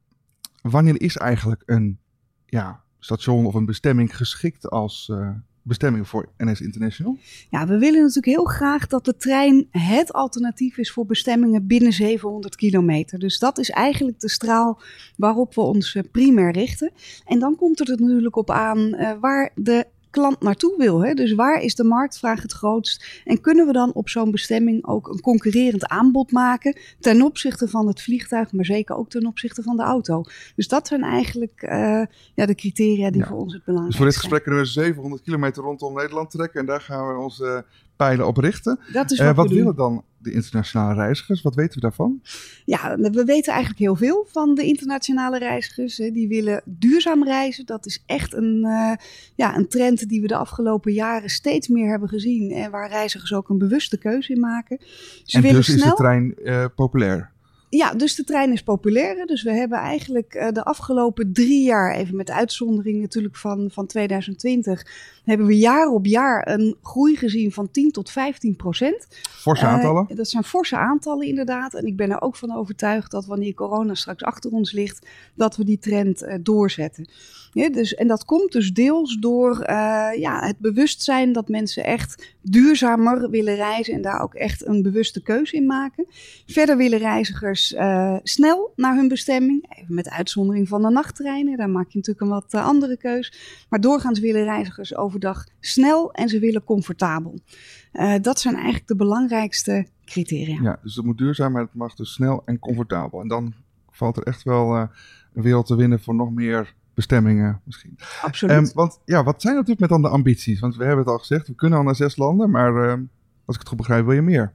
wanneer 0.63 1.01
is 1.01 1.17
eigenlijk 1.17 1.63
een 1.67 1.99
ja, 2.47 2.83
station 2.99 3.47
of 3.47 3.55
een 3.55 3.67
bestemming 3.67 4.17
geschikt 4.17 4.71
als 4.71 5.13
bestemming 5.67 6.09
voor 6.09 6.29
NS 6.39 6.61
International? 6.61 7.19
Ja, 7.51 7.67
we 7.67 7.79
willen 7.79 8.01
natuurlijk 8.01 8.27
heel 8.27 8.45
graag 8.45 8.87
dat 8.87 9.05
de 9.05 9.17
trein 9.17 9.67
het 9.71 10.13
alternatief 10.13 10.79
is 10.79 10.93
voor 10.93 11.07
bestemmingen 11.07 11.67
binnen 11.67 11.93
700 11.93 12.57
kilometer. 12.57 13.19
Dus 13.19 13.39
dat 13.39 13.59
is 13.59 13.71
eigenlijk 13.71 14.21
de 14.21 14.29
straal 14.29 14.81
waarop 15.17 15.55
we 15.55 15.61
ons 15.61 15.95
eh, 15.95 16.03
primair 16.13 16.53
richten. 16.53 16.93
En 17.25 17.39
dan 17.39 17.57
komt 17.57 17.79
het 17.79 17.89
er 17.89 18.01
natuurlijk 18.01 18.37
op 18.37 18.51
aan 18.51 18.79
uh, 18.79 19.13
waar 19.21 19.51
de 19.55 19.87
klant 20.17 20.41
naartoe 20.41 20.75
wil. 20.77 21.05
Hè? 21.05 21.15
Dus 21.15 21.35
waar 21.35 21.61
is 21.61 21.75
de 21.75 21.85
marktvraag 21.85 22.43
het 22.43 22.53
grootst? 22.53 23.23
En 23.25 23.41
kunnen 23.41 23.67
we 23.67 23.73
dan 23.73 23.93
op 23.93 24.09
zo'n 24.09 24.31
bestemming 24.31 24.87
ook 24.87 25.09
een 25.09 25.21
concurrerend 25.21 25.87
aanbod 25.87 26.33
maken 26.33 26.79
ten 27.01 27.23
opzichte 27.23 27.69
van 27.69 27.87
het 27.87 28.03
vliegtuig, 28.03 28.53
maar 28.53 28.65
zeker 28.65 28.97
ook 28.97 29.11
ten 29.11 29.27
opzichte 29.27 29.63
van 29.63 29.77
de 29.77 29.83
auto? 29.83 30.23
Dus 30.57 30.69
dat 30.69 30.87
zijn 30.87 31.03
eigenlijk 31.03 31.63
uh, 31.63 32.03
ja, 32.35 32.47
de 32.47 32.55
criteria 32.55 33.11
die 33.11 33.21
ja. 33.21 33.27
voor 33.27 33.39
ons 33.39 33.53
het 33.53 33.65
belangrijk 33.65 33.67
zijn. 33.67 33.87
Dus 33.87 33.97
voor 33.97 34.07
dit 34.07 34.17
gesprek 34.17 34.43
kunnen 34.43 34.61
we 34.61 34.69
700 34.69 35.23
kilometer 35.23 35.63
rondom 35.63 35.95
Nederland 35.95 36.31
trekken 36.31 36.61
en 36.61 36.67
daar 36.67 36.81
gaan 36.81 37.09
we 37.09 37.21
onze 37.23 37.65
pijlen 37.97 38.27
op 38.27 38.37
richten. 38.37 38.79
Dat 38.93 39.11
is 39.11 39.19
wat, 39.19 39.29
uh, 39.29 39.35
wat 39.37 39.51
willen 39.51 39.77
dan 39.77 40.05
de 40.19 40.33
internationale 40.33 40.95
reizigers? 40.95 41.43
Wat 41.43 41.55
weten 41.55 41.75
we 41.75 41.81
daarvan? 41.81 42.21
Ja, 42.65 42.97
we 42.97 43.25
weten 43.25 43.53
eigenlijk 43.53 43.81
heel 43.81 43.97
veel 43.97 44.27
van 44.31 44.55
de 44.55 44.65
internationale 44.65 45.39
reizigers. 45.39 45.97
Die 45.97 46.29
willen 46.29 46.63
duurzaam 46.65 47.25
reizen. 47.25 47.67
Dat 47.67 47.87
is 47.87 48.03
echt 48.07 48.35
een, 48.35 48.61
uh, 48.65 48.93
ja, 49.35 49.57
een 49.57 49.69
trend 49.69 50.09
die 50.09 50.21
we 50.21 50.27
de 50.27 50.37
afgelopen 50.37 50.93
jaren 50.93 51.31
steeds 51.31 51.69
meer 51.69 51.91
hebben 51.91 52.09
gezien. 52.09 52.53
En 52.53 52.71
waar 52.71 52.89
reizigers 52.89 53.33
ook 53.33 53.49
een 53.49 53.59
bewuste 53.59 53.99
keuze 53.99 54.33
in 54.33 54.41
maken. 54.41 54.79
Ze 55.25 55.37
en 55.37 55.43
willen 55.43 55.57
dus 55.57 55.67
snel... 55.67 55.79
is 55.79 55.91
de 55.91 55.95
trein 55.97 56.35
uh, 56.43 56.65
populair? 56.75 57.35
Ja, 57.77 57.95
dus 57.95 58.15
de 58.15 58.25
trein 58.25 58.53
is 58.53 58.63
populair. 58.63 59.27
Dus 59.27 59.43
we 59.43 59.53
hebben 59.53 59.79
eigenlijk 59.79 60.35
uh, 60.35 60.49
de 60.51 60.65
afgelopen 60.65 61.33
drie 61.33 61.65
jaar, 61.65 61.95
even 61.95 62.17
met 62.17 62.31
uitzondering 62.31 63.01
natuurlijk 63.01 63.37
van, 63.37 63.71
van 63.73 63.87
2020, 63.87 64.87
hebben 65.25 65.47
we 65.47 65.59
jaar 65.59 65.89
op 65.89 66.07
jaar 66.07 66.49
een 66.49 66.77
groei 66.83 67.17
gezien 67.17 67.53
van 67.53 67.71
10 67.71 67.91
tot 67.91 68.11
15 68.11 68.57
procent. 68.57 69.07
Forse 69.31 69.67
aantallen? 69.67 70.07
Uh, 70.09 70.17
dat 70.17 70.29
zijn 70.29 70.45
forse 70.45 70.77
aantallen 70.77 71.27
inderdaad. 71.27 71.75
En 71.75 71.87
ik 71.87 71.97
ben 71.97 72.11
er 72.11 72.21
ook 72.21 72.37
van 72.37 72.57
overtuigd 72.57 73.11
dat 73.11 73.27
wanneer 73.27 73.55
corona 73.55 73.95
straks 73.95 74.23
achter 74.23 74.51
ons 74.51 74.73
ligt, 74.73 75.07
dat 75.35 75.57
we 75.57 75.65
die 75.65 75.79
trend 75.79 76.23
uh, 76.23 76.35
doorzetten. 76.41 77.09
Ja, 77.57 77.69
dus, 77.69 77.95
en 77.95 78.07
dat 78.07 78.25
komt 78.25 78.53
dus 78.53 78.73
deels 78.73 79.17
door 79.17 79.65
ja, 80.19 80.47
het 80.47 80.59
bewustzijn 80.59 81.33
dat 81.33 81.49
mensen 81.49 81.85
echt 81.85 82.37
duurzamer 82.43 83.31
willen 83.31 83.55
reizen 83.55 83.95
en 83.95 84.03
daar 84.03 84.23
ook 84.23 84.35
echt 84.35 84.67
een 84.67 84.83
bewuste 84.83 85.23
keuze 85.23 85.57
in 85.57 85.67
maken. 85.67 86.07
Verder 86.47 86.77
willen 86.77 86.99
reizigers 86.99 87.73
uh, 87.73 88.17
snel 88.23 88.73
naar 88.77 88.95
hun 88.95 89.09
bestemming, 89.09 89.67
even 89.69 89.95
met 89.95 90.09
uitzondering 90.09 90.69
van 90.69 90.83
de 90.83 90.91
nachttreinen. 90.91 91.57
Daar 91.57 91.71
maak 91.71 91.89
je 91.89 91.97
natuurlijk 91.97 92.27
een 92.27 92.33
wat 92.33 92.55
uh, 92.55 92.67
andere 92.67 92.97
keus. 92.97 93.33
Maar 93.69 93.81
doorgaans 93.81 94.21
willen 94.21 94.45
reizigers 94.45 94.97
overdag 94.97 95.47
snel 95.61 96.13
en 96.13 96.29
ze 96.29 96.39
willen 96.39 96.65
comfortabel. 96.65 97.39
Dat 98.21 98.41
zijn 98.41 98.55
eigenlijk 98.55 98.87
de 98.87 98.97
belangrijkste 98.97 99.87
criteria. 100.05 100.59
Ja, 100.63 100.79
dus 100.83 100.97
het 100.97 101.05
moet 101.05 101.19
duurzaam, 101.19 101.53
maar 101.53 101.63
het 101.63 101.75
mag 101.75 101.95
dus 101.95 102.13
snel 102.13 102.43
en 102.45 102.59
comfortabel. 102.59 103.21
En 103.21 103.29
dan 103.29 103.55
valt 103.91 104.17
er 104.17 104.23
echt 104.23 104.43
wel 104.43 104.77
een 104.77 104.89
wereld 105.33 105.67
te 105.67 105.77
winnen 105.77 106.01
voor 106.01 106.15
nog 106.15 106.31
meer 106.31 106.75
bestemmingen 106.97 107.61
misschien. 107.65 107.99
Absoluut. 108.23 108.57
Um, 108.57 108.71
want 108.75 109.01
ja, 109.05 109.25
wat 109.25 109.43
zijn 109.43 109.55
natuurlijk 109.55 109.81
met 109.81 109.89
dan 109.89 110.03
de 110.03 110.09
ambities? 110.09 110.61
Want 110.61 110.77
we 110.77 110.85
hebben 110.85 111.05
het 111.05 111.13
al 111.13 111.19
gezegd, 111.19 111.47
we 111.47 111.55
kunnen 111.55 111.79
al 111.79 111.85
naar 111.85 111.95
zes 111.95 112.17
landen, 112.17 112.51
maar 112.51 112.73
uh, 112.73 112.93
als 113.45 113.55
ik 113.55 113.61
het 113.61 113.69
goed 113.69 113.77
begrijp, 113.77 114.05
wil 114.05 114.15
je 114.15 114.23
meer? 114.23 114.53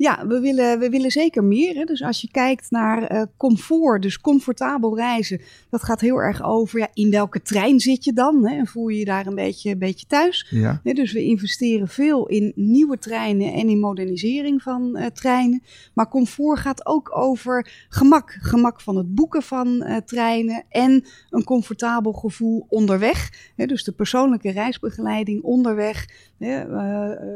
Ja, 0.00 0.26
we 0.26 0.40
willen, 0.40 0.78
we 0.78 0.88
willen 0.88 1.10
zeker 1.10 1.44
meer. 1.44 1.74
Hè. 1.74 1.84
Dus 1.84 2.02
als 2.02 2.20
je 2.20 2.30
kijkt 2.30 2.70
naar 2.70 3.12
uh, 3.12 3.22
comfort, 3.36 4.02
dus 4.02 4.20
comfortabel 4.20 4.96
reizen, 4.96 5.40
dat 5.70 5.82
gaat 5.82 6.00
heel 6.00 6.16
erg 6.16 6.42
over 6.42 6.78
ja, 6.78 6.88
in 6.94 7.10
welke 7.10 7.42
trein 7.42 7.80
zit 7.80 8.04
je 8.04 8.12
dan? 8.12 8.48
Hè, 8.48 8.56
en 8.56 8.66
voel 8.66 8.88
je 8.88 8.98
je 8.98 9.04
daar 9.04 9.26
een 9.26 9.34
beetje, 9.34 9.70
een 9.70 9.78
beetje 9.78 10.06
thuis? 10.06 10.46
Ja. 10.50 10.80
Dus 10.82 11.12
we 11.12 11.24
investeren 11.24 11.88
veel 11.88 12.26
in 12.26 12.52
nieuwe 12.54 12.98
treinen 12.98 13.52
en 13.52 13.68
in 13.68 13.80
modernisering 13.80 14.62
van 14.62 14.96
uh, 14.96 15.06
treinen. 15.06 15.62
Maar 15.94 16.08
comfort 16.08 16.58
gaat 16.58 16.86
ook 16.86 17.16
over 17.16 17.86
gemak. 17.88 18.38
Gemak 18.40 18.80
van 18.80 18.96
het 18.96 19.14
boeken 19.14 19.42
van 19.42 19.68
uh, 19.68 19.96
treinen 19.96 20.64
en 20.68 21.04
een 21.30 21.44
comfortabel 21.44 22.12
gevoel 22.12 22.66
onderweg. 22.68 23.52
Hè, 23.56 23.66
dus 23.66 23.84
de 23.84 23.92
persoonlijke 23.92 24.50
reisbegeleiding 24.50 25.42
onderweg. 25.42 26.08
Hè, 26.38 26.64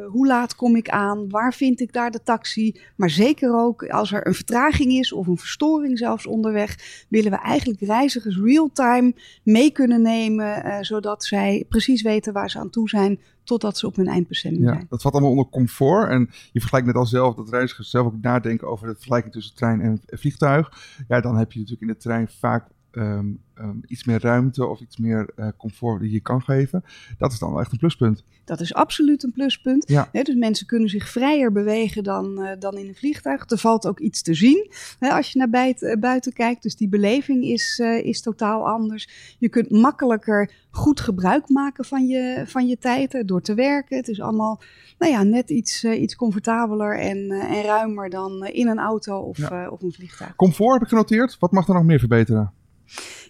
hoe 0.07 0.27
laat 0.27 0.57
kom 0.57 0.77
ik 0.77 0.89
aan? 0.89 1.29
Waar 1.29 1.55
vind 1.55 1.81
ik 1.81 1.93
daar 1.93 2.11
de 2.11 2.23
taxi? 2.23 2.54
Maar 2.97 3.11
zeker 3.11 3.57
ook 3.57 3.89
als 3.89 4.13
er 4.13 4.27
een 4.27 4.35
vertraging 4.35 4.93
is 4.93 5.13
of 5.13 5.27
een 5.27 5.39
verstoring 5.39 5.99
zelfs 5.99 6.27
onderweg, 6.27 7.05
willen 7.09 7.31
we 7.31 7.39
eigenlijk 7.39 7.81
reizigers 7.81 8.39
real-time 8.39 9.15
mee 9.43 9.71
kunnen 9.71 10.03
nemen, 10.03 10.67
uh, 10.67 10.77
zodat 10.81 11.25
zij 11.25 11.65
precies 11.69 12.03
weten 12.03 12.33
waar 12.33 12.51
ze 12.51 12.59
aan 12.59 12.71
toe 12.71 12.89
zijn 12.89 13.19
totdat 13.45 13.79
ze 13.79 13.87
op 13.87 13.97
hun 13.97 14.07
eindbestemming 14.07 14.65
ja, 14.65 14.73
zijn. 14.73 14.87
Dat 14.89 15.03
valt 15.03 15.15
allemaal 15.15 15.33
onder 15.33 15.49
comfort. 15.49 16.11
En 16.11 16.31
je 16.53 16.61
vergelijkt 16.61 16.87
net 16.87 16.97
al 16.97 17.07
zelf 17.07 17.35
dat 17.35 17.51
reizigers 17.51 17.91
zelf 17.91 18.07
ook 18.07 18.21
nadenken 18.21 18.69
over 18.69 18.87
de 18.87 18.95
vergelijking 18.95 19.33
tussen 19.33 19.55
trein 19.55 19.81
en 19.81 20.01
vliegtuig. 20.07 20.95
Ja, 21.09 21.21
dan 21.21 21.37
heb 21.37 21.53
je 21.53 21.59
natuurlijk 21.59 21.87
in 21.89 21.95
de 21.95 22.03
trein 22.03 22.29
vaak 22.29 22.69
ehm, 22.95 23.27
ehm, 23.55 23.77
iets 23.87 24.05
meer 24.05 24.21
ruimte 24.21 24.67
of 24.67 24.81
iets 24.81 24.97
meer 24.97 25.31
uh, 25.37 25.49
comfort 25.57 26.01
die 26.01 26.11
je 26.11 26.21
kan 26.21 26.43
geven. 26.43 26.85
Dat 27.19 27.33
is 27.33 27.39
dan 27.39 27.51
wel 27.51 27.61
echt 27.61 27.73
een 27.73 27.79
pluspunt. 27.79 28.25
Dat 28.45 28.61
is 28.61 28.75
absoluut 28.75 29.23
een 29.23 29.33
pluspunt. 29.33 29.89
Ja. 29.89 30.09
dus 30.13 30.35
mensen 30.35 30.67
kunnen 30.67 30.89
zich 30.89 31.09
vrijer 31.09 31.53
bewegen 31.53 32.03
dan, 32.03 32.41
uh, 32.41 32.51
dan 32.59 32.79
in 32.79 32.89
een 32.89 32.95
vliegtuig. 32.95 33.51
Er 33.51 33.59
valt 33.59 33.87
ook 33.87 34.01
iets 34.01 34.23
te 34.23 34.35
zien 34.35 34.71
als 35.01 35.33
je 35.33 35.39
naar 35.39 35.51
buiten, 35.51 36.01
buiten, 36.01 36.33
kijkt. 36.33 36.63
Dus 36.63 36.77
die 36.77 36.89
beleving 36.89 37.45
is, 37.45 37.79
is 38.03 38.23
totaal 38.23 38.69
anders. 38.69 39.37
Je 39.39 39.49
kunt 39.49 39.71
makkelijker 39.71 40.51
goed 40.71 41.01
gebruik 41.01 41.49
maken 41.49 41.85
van 41.85 42.07
je, 42.07 42.43
van 42.47 42.67
je 42.67 42.79
tijd 42.79 43.23
door 43.29 43.41
te 43.41 43.55
werken. 43.55 43.97
Het 43.97 44.09
is 44.09 44.21
allemaal 44.21 44.61
nou 44.99 45.13
ja, 45.13 45.23
net 45.23 45.51
iets, 45.51 45.85
iets 45.85 46.17
comfortabeler 46.17 46.99
en, 46.99 47.31
en 47.31 47.63
ruimer 47.63 48.11
dan 48.11 48.47
in 48.47 48.69
een 48.69 48.79
auto 48.79 49.19
of, 49.19 49.51
of 49.71 49.83
een 49.83 49.93
vliegtuig. 49.93 50.37
Comfort 50.37 50.73
heb 50.73 50.83
ik 50.83 50.89
genoteerd. 50.89 51.37
Wat 51.39 51.53
mag 51.53 51.69
er 51.69 51.75
nog 51.75 51.85
meer 51.85 51.99
verbeteren? 51.99 52.53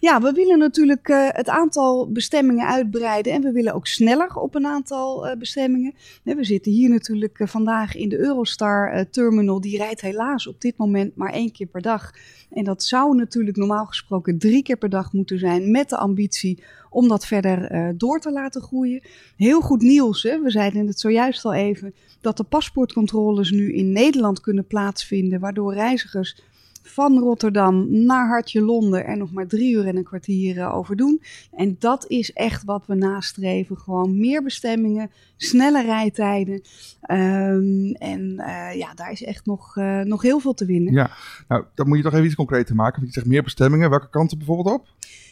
Ja, 0.01 0.21
we 0.21 0.33
willen 0.33 0.59
natuurlijk 0.59 1.09
uh, 1.09 1.29
het 1.31 1.49
aantal 1.49 2.13
bestemmingen 2.13 2.67
uitbreiden 2.67 3.33
en 3.33 3.43
we 3.43 3.53
willen 3.53 3.75
ook 3.75 3.87
sneller 3.87 4.35
op 4.35 4.55
een 4.55 4.67
aantal 4.67 5.27
uh, 5.27 5.37
bestemmingen. 5.37 5.95
we 6.23 6.45
zitten 6.45 6.73
hier 6.73 6.91
natuurlijk 6.91 7.39
uh, 7.39 7.49
vandaag 7.49 7.95
in 7.95 8.09
de 8.09 8.19
Eurostar 8.19 9.07
terminal. 9.11 9.61
Die 9.61 9.77
rijdt 9.77 10.01
helaas 10.01 10.47
op 10.47 10.61
dit 10.61 10.77
moment 10.77 11.17
maar 11.17 11.33
één 11.33 11.53
keer 11.53 11.67
per 11.67 11.83
dag. 11.83 12.11
En 12.51 12.65
dat 12.65 12.83
zou 12.83 13.17
natuurlijk 13.17 13.57
normaal 13.57 13.87
gesproken 13.87 14.39
drie 14.39 14.63
keer 14.63 14.77
per 14.77 14.89
dag 14.89 15.13
moeten 15.13 15.39
zijn 15.39 15.71
met 15.71 15.89
de 15.89 15.97
ambitie 15.97 16.63
om 16.91 17.09
dat 17.09 17.27
verder 17.27 17.93
door 17.99 18.21
te 18.21 18.33
laten 18.33 18.63
groeien. 18.63 19.03
Heel 19.37 19.61
goed 19.61 19.83
nieuws, 19.83 20.23
hè? 20.23 20.41
we 20.41 20.51
zeiden 20.51 20.87
het 20.87 21.01
zojuist 21.01 21.45
al 21.45 21.55
even, 21.55 21.95
dat 22.21 22.37
de 22.37 22.45
paspoortcontroles 22.45 23.51
nu 23.51 23.73
in 23.73 23.93
Nederland 23.93 24.41
kunnen 24.41 24.67
plaatsvinden, 24.67 25.41
waardoor 25.41 25.75
reizigers 25.75 26.37
van 26.87 27.19
Rotterdam 27.19 28.05
naar 28.05 28.29
Hartje 28.29 28.63
Londen 28.63 29.07
er 29.07 29.17
nog 29.17 29.33
maar 29.33 29.47
drie 29.47 29.75
uur 29.75 29.87
en 29.87 29.97
een 29.97 30.05
kwartier 30.05 30.59
eh, 30.59 30.77
over 30.77 30.97
doen. 30.97 31.23
En 31.57 31.77
dat 31.79 32.05
is 32.09 32.33
echt 32.33 32.65
wat 32.65 32.87
we 32.87 32.95
nastreven. 32.95 33.77
Gewoon 33.77 34.19
meer 34.19 34.43
bestemmingen, 34.43 35.11
snelle 35.37 35.83
rijtijden. 35.83 36.63
Ehm, 37.01 37.93
en 37.93 38.35
uh, 38.39 38.75
ja, 38.75 38.95
daar 38.95 39.13
is 39.13 39.25
echt 39.25 39.47
nog, 39.47 39.77
uh, 39.77 40.01
nog 40.01 40.23
heel 40.23 40.41
veel 40.41 40.55
te 40.55 40.67
winnen. 40.67 40.93
Ja, 40.93 41.11
nou, 41.49 41.65
dan 41.75 41.89
moet 41.89 41.97
je 41.97 42.03
toch 42.03 42.13
even 42.13 42.25
iets 42.25 42.35
concreter 42.35 42.75
maken. 42.75 43.01
Want 43.01 43.07
je 43.07 43.21
zegt 43.21 43.33
meer 43.33 43.43
bestemmingen. 43.43 43.91
Welke 43.91 44.11
kanten 44.11 44.39
bijvoorbeeld 44.39 44.75
op? 44.75 44.87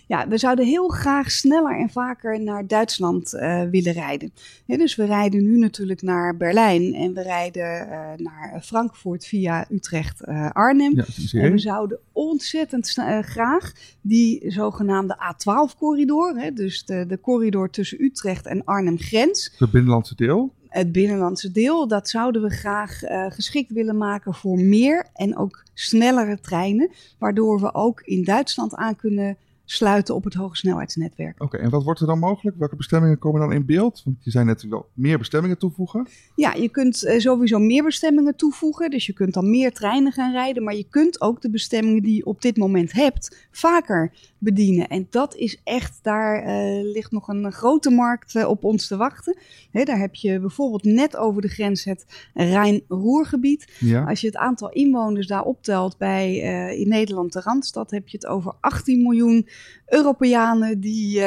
Ja, 0.07 0.29
we 0.29 0.39
zouden 0.39 0.67
heel 0.67 0.89
graag 0.89 1.31
sneller 1.31 1.79
en 1.79 1.91
vaker 1.91 2.41
naar 2.41 2.67
Duitsland 2.67 3.35
uh, 3.35 3.63
willen 3.63 3.93
rijden. 3.93 4.33
dus 4.67 4.97
we 4.97 5.05
rijden 5.05 5.43
nu 5.43 5.59
natuurlijk 5.59 6.03
naar 6.03 6.37
Berlijn 6.37 6.95
en 6.95 7.15
we 7.15 7.23
rijden 7.23 7.87
uh, 7.87 7.99
naar 8.17 8.61
Frankfurt 8.63 9.27
via 9.27 9.67
Utrecht-Arnhem. 9.71 10.97
Ja, 10.97 11.05
en 11.41 11.53
we 11.53 11.59
zouden 11.59 11.99
ontzettend 12.13 12.93
graag 13.21 13.73
die 14.01 14.51
zogenaamde 14.51 15.17
A12-corridor, 15.17 16.51
dus 16.55 16.85
de, 16.85 17.07
de 17.07 17.21
corridor 17.21 17.71
tussen 17.71 18.03
Utrecht 18.05 18.47
en 18.47 18.65
Arnhem-grens. 18.65 19.55
Het 19.59 19.71
binnenlandse 19.71 20.15
deel? 20.15 20.53
het 20.73 20.93
binnenlandse 20.93 21.53
deel, 21.53 21.89
dat 21.89 22.09
zouden 22.09 22.43
we 22.43 22.51
graag 22.51 23.03
uh, 23.03 23.27
geschikt 23.29 23.73
willen 23.73 23.97
maken 23.97 24.35
voor 24.35 24.59
meer 24.59 25.07
en 25.15 25.37
ook 25.37 25.65
snellere 25.75 26.41
treinen. 26.41 26.91
Waardoor 27.19 27.61
we 27.61 27.75
ook 27.75 28.01
in 28.01 28.25
Duitsland 28.25 28.75
aan 28.75 28.97
kunnen 28.97 29.37
sluiten 29.65 30.15
op 30.15 30.25
het 30.25 30.35
hogesnelheidsnetwerk. 30.35 31.43
Oké, 31.43 31.57
en 31.57 31.71
wat 31.71 31.83
wordt 31.83 32.01
er 32.01 32.07
dan 32.07 32.19
mogelijk? 32.19 32.57
Welke 32.59 32.77
bestemmingen 32.77 33.19
komen 33.19 33.41
dan 33.41 33.53
in 33.53 33.67
beeld? 33.67 34.03
Want 34.05 34.17
je 34.21 34.31
zei 34.31 34.45
net 34.45 34.63
wel 34.63 34.89
meer 34.93 35.19
bestemmingen 35.19 35.59
toevoegen. 35.59 36.09
Ja, 36.35 36.55
je 36.55 36.69
kunt 36.69 37.05
uh, 37.05 37.19
sowieso 37.19 37.59
meer 37.59 37.85
bestemmingen 37.85 38.37
toevoegen. 38.37 38.91
Dus 38.91 39.07
je 39.07 39.13
kunt 39.13 39.35
dan 39.35 39.51
meer 39.51 39.73
treinen 39.73 40.13
gaan 40.13 40.33
rijden. 40.33 40.63
Maar 40.63 40.75
je 40.75 40.87
kunt 40.91 41.21
ook 41.21 41.43
de 41.43 41.51
bestemmingen 41.51 42.03
die 42.03 42.17
je 42.17 42.25
op 42.25 42.43
dit 42.43 42.57
moment 42.57 42.93
hebt 42.93 43.49
vaker 43.51 44.13
bedienen. 44.43 44.89
En 44.89 45.07
dat 45.11 45.37
is 45.37 45.61
echt, 45.65 45.99
daar 46.03 46.47
uh, 46.47 46.93
ligt 46.93 47.11
nog 47.11 47.29
een 47.29 47.53
grote 47.53 47.91
markt 47.91 48.35
uh, 48.35 48.49
op 48.49 48.65
ons 48.65 48.87
te 48.87 48.97
wachten. 48.97 49.37
Daar 49.73 49.99
heb 49.99 50.15
je 50.15 50.41
bijvoorbeeld 50.41 50.85
net 50.85 51.17
over 51.17 51.43
de 51.43 51.49
grens 51.49 51.85
het 51.85 52.07
Rijn-Roergebied. 52.35 53.77
Ja. 53.79 54.05
Als 54.05 54.21
je 54.21 54.27
het 54.27 54.37
aantal 54.37 54.71
inwoners 54.71 55.27
daar 55.27 55.43
optelt 55.43 55.99
bij 55.99 56.37
in 56.77 56.89
Nederland 56.89 57.33
de 57.33 57.41
Randstad, 57.41 57.91
heb 57.91 58.09
je 58.09 58.17
het 58.17 58.27
over 58.27 58.55
18 58.61 59.03
miljoen 59.03 59.49
Europeanen 59.87 60.81
die 60.81 61.23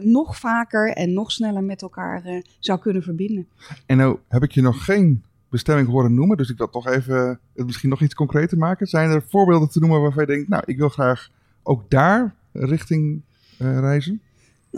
nog 0.00 0.38
vaker 0.38 0.92
en 0.92 1.12
nog 1.12 1.32
sneller 1.32 1.62
met 1.62 1.82
elkaar 1.82 2.42
zou 2.58 2.78
kunnen 2.78 3.02
verbinden. 3.02 3.48
En 3.86 3.96
nou 3.96 4.18
heb 4.28 4.42
ik 4.42 4.52
je 4.52 4.62
nog 4.62 4.84
geen 4.84 5.22
bestemming 5.50 5.88
horen 5.88 6.14
noemen, 6.14 6.36
dus 6.36 6.50
ik 6.50 6.58
wil 6.58 6.70
toch 6.70 6.86
even 6.86 7.40
het 7.54 7.66
misschien 7.66 7.90
nog 7.90 8.02
iets 8.02 8.14
concreter 8.14 8.58
maken. 8.58 8.86
Zijn 8.86 9.10
er 9.10 9.22
voorbeelden 9.28 9.68
te 9.68 9.80
noemen 9.80 10.00
waarvan 10.00 10.24
je 10.26 10.32
denkt, 10.32 10.48
nou, 10.48 10.62
ik 10.66 10.78
wil 10.78 10.88
graag 10.88 11.30
ook 11.62 11.90
daar 11.90 12.34
richting 12.52 13.22
reizen? 13.58 14.20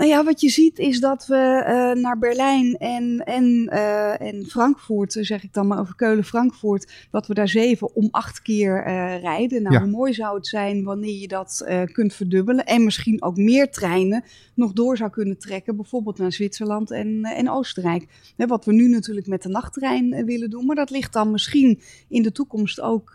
Nou 0.00 0.12
ja, 0.12 0.24
wat 0.24 0.40
je 0.40 0.48
ziet 0.48 0.78
is 0.78 1.00
dat 1.00 1.26
we 1.26 1.64
uh, 1.94 2.02
naar 2.02 2.18
Berlijn 2.18 2.76
en, 2.76 3.18
en, 3.24 3.70
uh, 3.72 4.20
en 4.20 4.46
Frankfurt, 4.46 5.16
zeg 5.20 5.42
ik 5.42 5.52
dan 5.52 5.66
maar 5.66 5.80
over 5.80 5.94
Keulen-Frankfurt, 5.94 6.92
dat 7.10 7.26
we 7.26 7.34
daar 7.34 7.48
zeven 7.48 7.94
om 7.94 8.08
acht 8.10 8.42
keer 8.42 8.86
uh, 8.86 9.20
rijden. 9.20 9.62
Nou, 9.62 9.74
ja. 9.74 9.80
hoe 9.80 9.90
mooi 9.90 10.12
zou 10.12 10.36
het 10.36 10.46
zijn 10.46 10.84
wanneer 10.84 11.20
je 11.20 11.28
dat 11.28 11.64
kunt 11.92 12.14
verdubbelen 12.14 12.64
en 12.64 12.84
misschien 12.84 13.22
ook 13.22 13.36
meer 13.36 13.70
treinen 13.70 14.24
nog 14.54 14.72
door 14.72 14.96
zou 14.96 15.10
kunnen 15.10 15.38
trekken, 15.38 15.76
bijvoorbeeld 15.76 16.18
naar 16.18 16.32
Zwitserland 16.32 16.90
en, 16.90 17.22
en 17.22 17.50
Oostenrijk. 17.50 18.06
Hè, 18.36 18.46
wat 18.46 18.64
we 18.64 18.72
nu 18.72 18.88
natuurlijk 18.88 19.26
met 19.26 19.42
de 19.42 19.48
nachttrein 19.48 20.24
willen 20.24 20.50
doen, 20.50 20.66
maar 20.66 20.76
dat 20.76 20.90
ligt 20.90 21.12
dan 21.12 21.30
misschien 21.30 21.80
in 22.08 22.22
de 22.22 22.32
toekomst 22.32 22.80
ook 22.80 23.10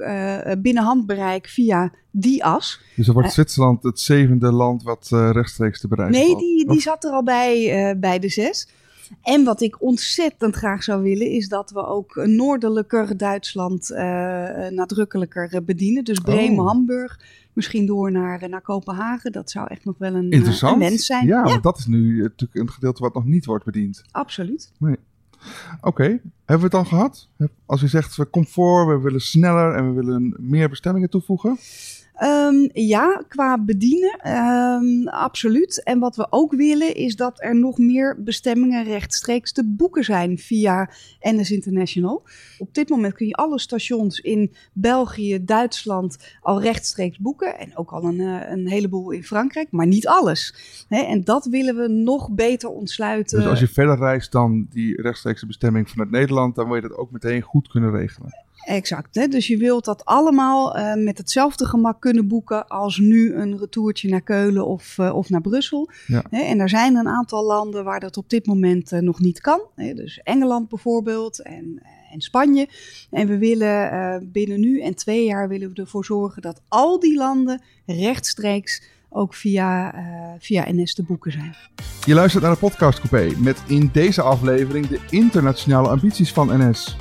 binnen 0.58 0.84
handbereik 0.84 1.48
via 1.48 1.92
die 2.12 2.44
as. 2.44 2.82
Dus 2.96 3.06
dan 3.06 3.16
wordt 3.16 3.34
Zwitserland 3.34 3.84
het 3.84 4.00
zevende 4.00 4.52
land 4.52 4.84
wat 4.84 5.08
rechtstreeks 5.10 5.80
te 5.80 5.88
bereiken 5.88 6.20
Nee, 6.20 6.36
die, 6.36 6.68
die 6.68 6.75
zat 6.80 7.04
er 7.04 7.12
al 7.12 7.24
bij, 7.24 7.90
uh, 7.90 8.00
bij 8.00 8.20
de 8.20 8.30
zes. 8.30 8.68
En 9.22 9.44
wat 9.44 9.62
ik 9.62 9.82
ontzettend 9.82 10.56
graag 10.56 10.84
zou 10.84 11.04
willen, 11.04 11.30
is 11.30 11.48
dat 11.48 11.72
we 11.72 11.86
ook 11.86 12.16
noordelijker 12.16 13.18
Duitsland 13.18 13.92
uh, 13.92 13.98
nadrukkelijker 14.70 15.64
bedienen. 15.64 16.04
Dus 16.04 16.20
Bremen, 16.20 16.60
oh. 16.60 16.68
Hamburg, 16.68 17.20
misschien 17.54 17.86
door 17.86 18.12
naar, 18.12 18.50
naar 18.50 18.62
Kopenhagen. 18.62 19.32
Dat 19.32 19.52
zou 19.52 19.68
echt 19.68 19.86
nog 19.86 19.98
wel 19.98 20.14
een, 20.14 20.34
een 20.34 20.80
wens 20.80 21.06
zijn. 21.06 21.28
Ja, 21.28 21.38
ja, 21.38 21.44
want 21.44 21.64
dat 21.64 21.78
is 21.78 21.86
nu 21.86 22.22
natuurlijk 22.22 22.60
een 22.60 22.72
gedeelte 22.72 23.02
wat 23.02 23.14
nog 23.14 23.26
niet 23.26 23.46
wordt 23.46 23.66
bediend. 23.66 24.04
Absoluut. 24.12 24.72
Nee. 24.80 24.98
Oké, 25.78 25.88
okay. 25.88 26.08
hebben 26.08 26.22
we 26.46 26.64
het 26.64 26.72
dan 26.72 26.86
gehad? 26.86 27.30
Als 27.66 27.82
u 27.82 27.88
zegt, 27.88 28.16
we 28.16 28.30
comfort, 28.30 28.88
we 28.88 29.00
willen 29.00 29.22
sneller 29.22 29.76
en 29.76 29.88
we 29.88 30.02
willen 30.02 30.36
meer 30.40 30.70
bestemmingen 30.70 31.10
toevoegen? 31.10 31.58
Um, 32.24 32.70
ja, 32.74 33.24
qua 33.28 33.58
bedienen, 33.58 34.32
um, 34.32 35.08
absoluut. 35.08 35.84
En 35.84 36.00
wat 36.00 36.16
we 36.16 36.28
ook 36.30 36.56
willen 36.56 36.96
is 36.96 37.16
dat 37.16 37.44
er 37.44 37.56
nog 37.56 37.78
meer 37.78 38.24
bestemmingen 38.24 38.84
rechtstreeks 38.84 39.52
te 39.52 39.66
boeken 39.66 40.04
zijn 40.04 40.38
via 40.38 40.90
NS 41.20 41.52
International. 41.52 42.24
Op 42.58 42.74
dit 42.74 42.90
moment 42.90 43.14
kun 43.14 43.28
je 43.28 43.34
alle 43.34 43.60
stations 43.60 44.20
in 44.20 44.54
België, 44.74 45.44
Duitsland 45.46 46.38
al 46.42 46.62
rechtstreeks 46.62 47.18
boeken. 47.18 47.60
En 47.60 47.78
ook 47.78 47.92
al 47.92 48.04
een, 48.04 48.20
uh, 48.20 48.50
een 48.50 48.68
heleboel 48.68 49.12
in 49.12 49.24
Frankrijk, 49.24 49.72
maar 49.72 49.88
niet 49.88 50.08
alles. 50.08 50.56
En 50.90 51.24
dat 51.24 51.46
willen 51.46 51.76
we 51.76 51.88
nog 51.88 52.32
beter 52.32 52.70
ontsluiten. 52.70 53.40
Dus 53.40 53.50
als 53.50 53.60
je 53.60 53.68
verder 53.68 53.98
reist 53.98 54.32
dan 54.32 54.68
die 54.70 55.02
rechtstreekse 55.02 55.46
bestemming 55.46 55.90
vanuit 55.90 56.12
Nederland, 56.12 56.56
dan 56.56 56.66
wil 56.66 56.76
je 56.76 56.82
dat 56.82 56.98
ook 56.98 57.12
meteen 57.12 57.42
goed 57.42 57.68
kunnen 57.68 57.92
regelen. 57.92 58.45
Exact. 58.66 59.16
Hè? 59.16 59.28
Dus 59.28 59.48
je 59.48 59.58
wilt 59.58 59.86
dat 59.86 60.06
allemaal 60.06 60.78
uh, 60.78 60.94
met 60.94 61.18
hetzelfde 61.18 61.66
gemak 61.66 62.02
kunnen 62.02 62.28
boeken 62.28 62.68
als 62.68 62.98
nu 62.98 63.34
een 63.34 63.58
retourtje 63.58 64.10
naar 64.10 64.22
Keulen 64.22 64.68
of, 64.68 64.98
uh, 64.98 65.16
of 65.16 65.30
naar 65.30 65.42
Brussel. 65.42 65.90
Ja. 66.08 66.24
Hè? 66.30 66.42
En 66.42 66.60
er 66.60 66.70
zijn 66.70 66.96
een 66.96 67.08
aantal 67.08 67.46
landen 67.46 67.84
waar 67.84 68.00
dat 68.00 68.18
op 68.18 68.30
dit 68.30 68.46
moment 68.46 68.92
uh, 68.92 69.00
nog 69.00 69.20
niet 69.20 69.42
kan. 69.42 69.62
Hè? 69.76 69.94
Dus 69.94 70.20
Engeland 70.24 70.70
bijvoorbeeld 70.70 71.42
en, 71.42 71.82
en 72.12 72.22
Spanje. 72.22 72.68
En 73.12 73.28
we 73.28 73.38
willen 73.38 74.30
binnen 74.32 74.60
nu 74.60 74.82
en 74.82 74.96
twee 74.96 75.26
jaar 75.26 75.48
willen 75.48 75.70
we 75.74 75.82
ervoor 75.82 76.06
zorgen 76.06 76.42
dat 76.42 76.62
al 76.68 77.00
die 77.00 77.18
landen 77.18 77.62
rechtstreeks 77.86 78.84
ook 79.10 79.34
via, 79.34 79.94
via 80.40 80.66
NS 80.72 80.94
te 80.94 81.04
boeken 81.04 81.32
zijn. 81.32 81.56
Je 82.06 82.14
luistert 82.14 82.44
naar 82.44 82.54
de 82.54 82.60
podcast 82.60 83.00
Coupé 83.00 83.40
met 83.40 83.64
in 83.68 83.90
deze 83.94 84.22
aflevering 84.22 84.88
de 84.88 85.00
internationale 85.10 85.88
ambities 85.88 86.34
van 86.34 86.68
NS. 86.68 86.98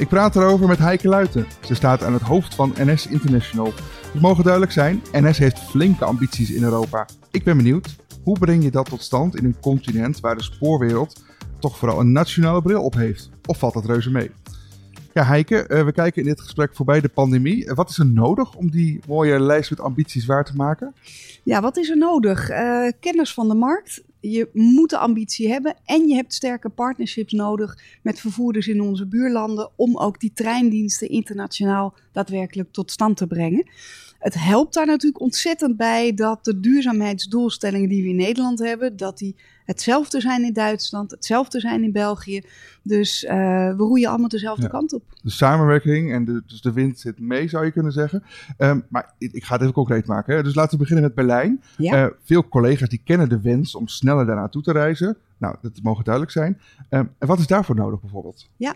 Ik 0.00 0.08
praat 0.08 0.36
erover 0.36 0.68
met 0.68 0.78
Heike 0.78 1.08
Luiten. 1.08 1.46
Ze 1.60 1.74
staat 1.74 2.02
aan 2.02 2.12
het 2.12 2.22
hoofd 2.22 2.54
van 2.54 2.72
NS 2.78 3.06
International. 3.06 3.72
Het 4.12 4.20
mogen 4.20 4.42
duidelijk 4.44 4.72
zijn, 4.72 5.02
NS 5.12 5.38
heeft 5.38 5.58
flinke 5.58 6.04
ambities 6.04 6.50
in 6.50 6.62
Europa. 6.62 7.06
Ik 7.30 7.44
ben 7.44 7.56
benieuwd, 7.56 7.96
hoe 8.22 8.38
breng 8.38 8.62
je 8.62 8.70
dat 8.70 8.88
tot 8.88 9.02
stand 9.02 9.36
in 9.36 9.44
een 9.44 9.60
continent 9.60 10.20
waar 10.20 10.36
de 10.36 10.42
spoorwereld 10.42 11.22
toch 11.58 11.78
vooral 11.78 12.00
een 12.00 12.12
nationale 12.12 12.62
bril 12.62 12.82
op 12.82 12.94
heeft? 12.94 13.30
Of 13.46 13.58
valt 13.58 13.74
dat 13.74 13.84
reuze 13.84 14.10
mee? 14.10 14.30
Ja, 15.12 15.24
Heike, 15.24 15.66
eh, 15.66 15.84
we 15.84 15.92
kijken 15.92 16.22
in 16.22 16.28
dit 16.28 16.40
gesprek 16.40 16.74
voorbij 16.74 17.00
de 17.00 17.08
pandemie. 17.08 17.70
Wat 17.74 17.90
is 17.90 17.98
er 17.98 18.06
nodig 18.06 18.54
om 18.54 18.70
die 18.70 19.00
mooie 19.06 19.40
lijst 19.40 19.70
met 19.70 19.80
ambities 19.80 20.26
waar 20.26 20.44
te 20.44 20.56
maken? 20.56 20.94
Ja, 21.42 21.60
wat 21.60 21.76
is 21.76 21.90
er 21.90 21.98
nodig? 21.98 22.50
Uh, 22.50 22.90
kennis 23.00 23.34
van 23.34 23.48
de 23.48 23.54
markt, 23.54 24.02
je 24.20 24.48
moet 24.52 24.90
de 24.90 24.98
ambitie 24.98 25.48
hebben 25.48 25.76
en 25.84 26.08
je 26.08 26.14
hebt 26.14 26.34
sterke 26.34 26.68
partnerships 26.68 27.32
nodig 27.32 27.78
met 28.02 28.20
vervoerders 28.20 28.68
in 28.68 28.80
onze 28.80 29.06
buurlanden 29.06 29.70
om 29.76 29.98
ook 29.98 30.20
die 30.20 30.32
treindiensten 30.32 31.08
internationaal 31.08 31.94
daadwerkelijk 32.12 32.72
tot 32.72 32.90
stand 32.90 33.16
te 33.16 33.26
brengen. 33.26 33.70
Het 34.20 34.34
helpt 34.34 34.74
daar 34.74 34.86
natuurlijk 34.86 35.22
ontzettend 35.22 35.76
bij 35.76 36.14
dat 36.14 36.44
de 36.44 36.60
duurzaamheidsdoelstellingen 36.60 37.88
die 37.88 38.02
we 38.02 38.08
in 38.08 38.16
Nederland 38.16 38.58
hebben, 38.58 38.96
dat 38.96 39.18
die 39.18 39.36
hetzelfde 39.64 40.20
zijn 40.20 40.44
in 40.44 40.52
Duitsland, 40.52 41.10
hetzelfde 41.10 41.60
zijn 41.60 41.82
in 41.82 41.92
België. 41.92 42.42
Dus 42.82 43.24
uh, 43.24 43.30
we 43.30 43.74
roeien 43.76 44.08
allemaal 44.08 44.28
dezelfde 44.28 44.68
kant 44.68 44.92
op. 44.92 45.02
De 45.22 45.30
samenwerking 45.30 46.12
en 46.12 46.24
de, 46.24 46.42
dus 46.46 46.60
de 46.60 46.72
wind 46.72 46.98
zit 46.98 47.18
mee, 47.18 47.48
zou 47.48 47.64
je 47.64 47.70
kunnen 47.70 47.92
zeggen. 47.92 48.22
Um, 48.58 48.84
maar 48.88 49.14
ik, 49.18 49.32
ik, 49.32 49.44
ga 49.44 49.52
het 49.52 49.62
even 49.62 49.74
concreet 49.74 50.06
maken. 50.06 50.36
Hè. 50.36 50.42
Dus 50.42 50.54
laten 50.54 50.72
we 50.72 50.78
beginnen 50.78 51.04
met 51.04 51.14
Berlijn. 51.14 51.62
Ja. 51.76 52.04
Uh, 52.04 52.10
veel 52.24 52.48
collega's 52.48 52.88
die 52.88 53.00
kennen 53.04 53.28
de 53.28 53.40
wens 53.40 53.74
om 53.74 53.88
sneller 53.88 54.26
daar 54.26 54.36
naartoe 54.36 54.62
te 54.62 54.72
reizen. 54.72 55.16
Nou, 55.40 55.56
dat 55.62 55.80
mogen 55.82 56.04
duidelijk 56.04 56.34
zijn. 56.34 56.60
Um, 56.90 57.14
en 57.18 57.26
wat 57.26 57.38
is 57.38 57.46
daarvoor 57.46 57.74
nodig 57.74 58.00
bijvoorbeeld? 58.00 58.50
Ja, 58.56 58.74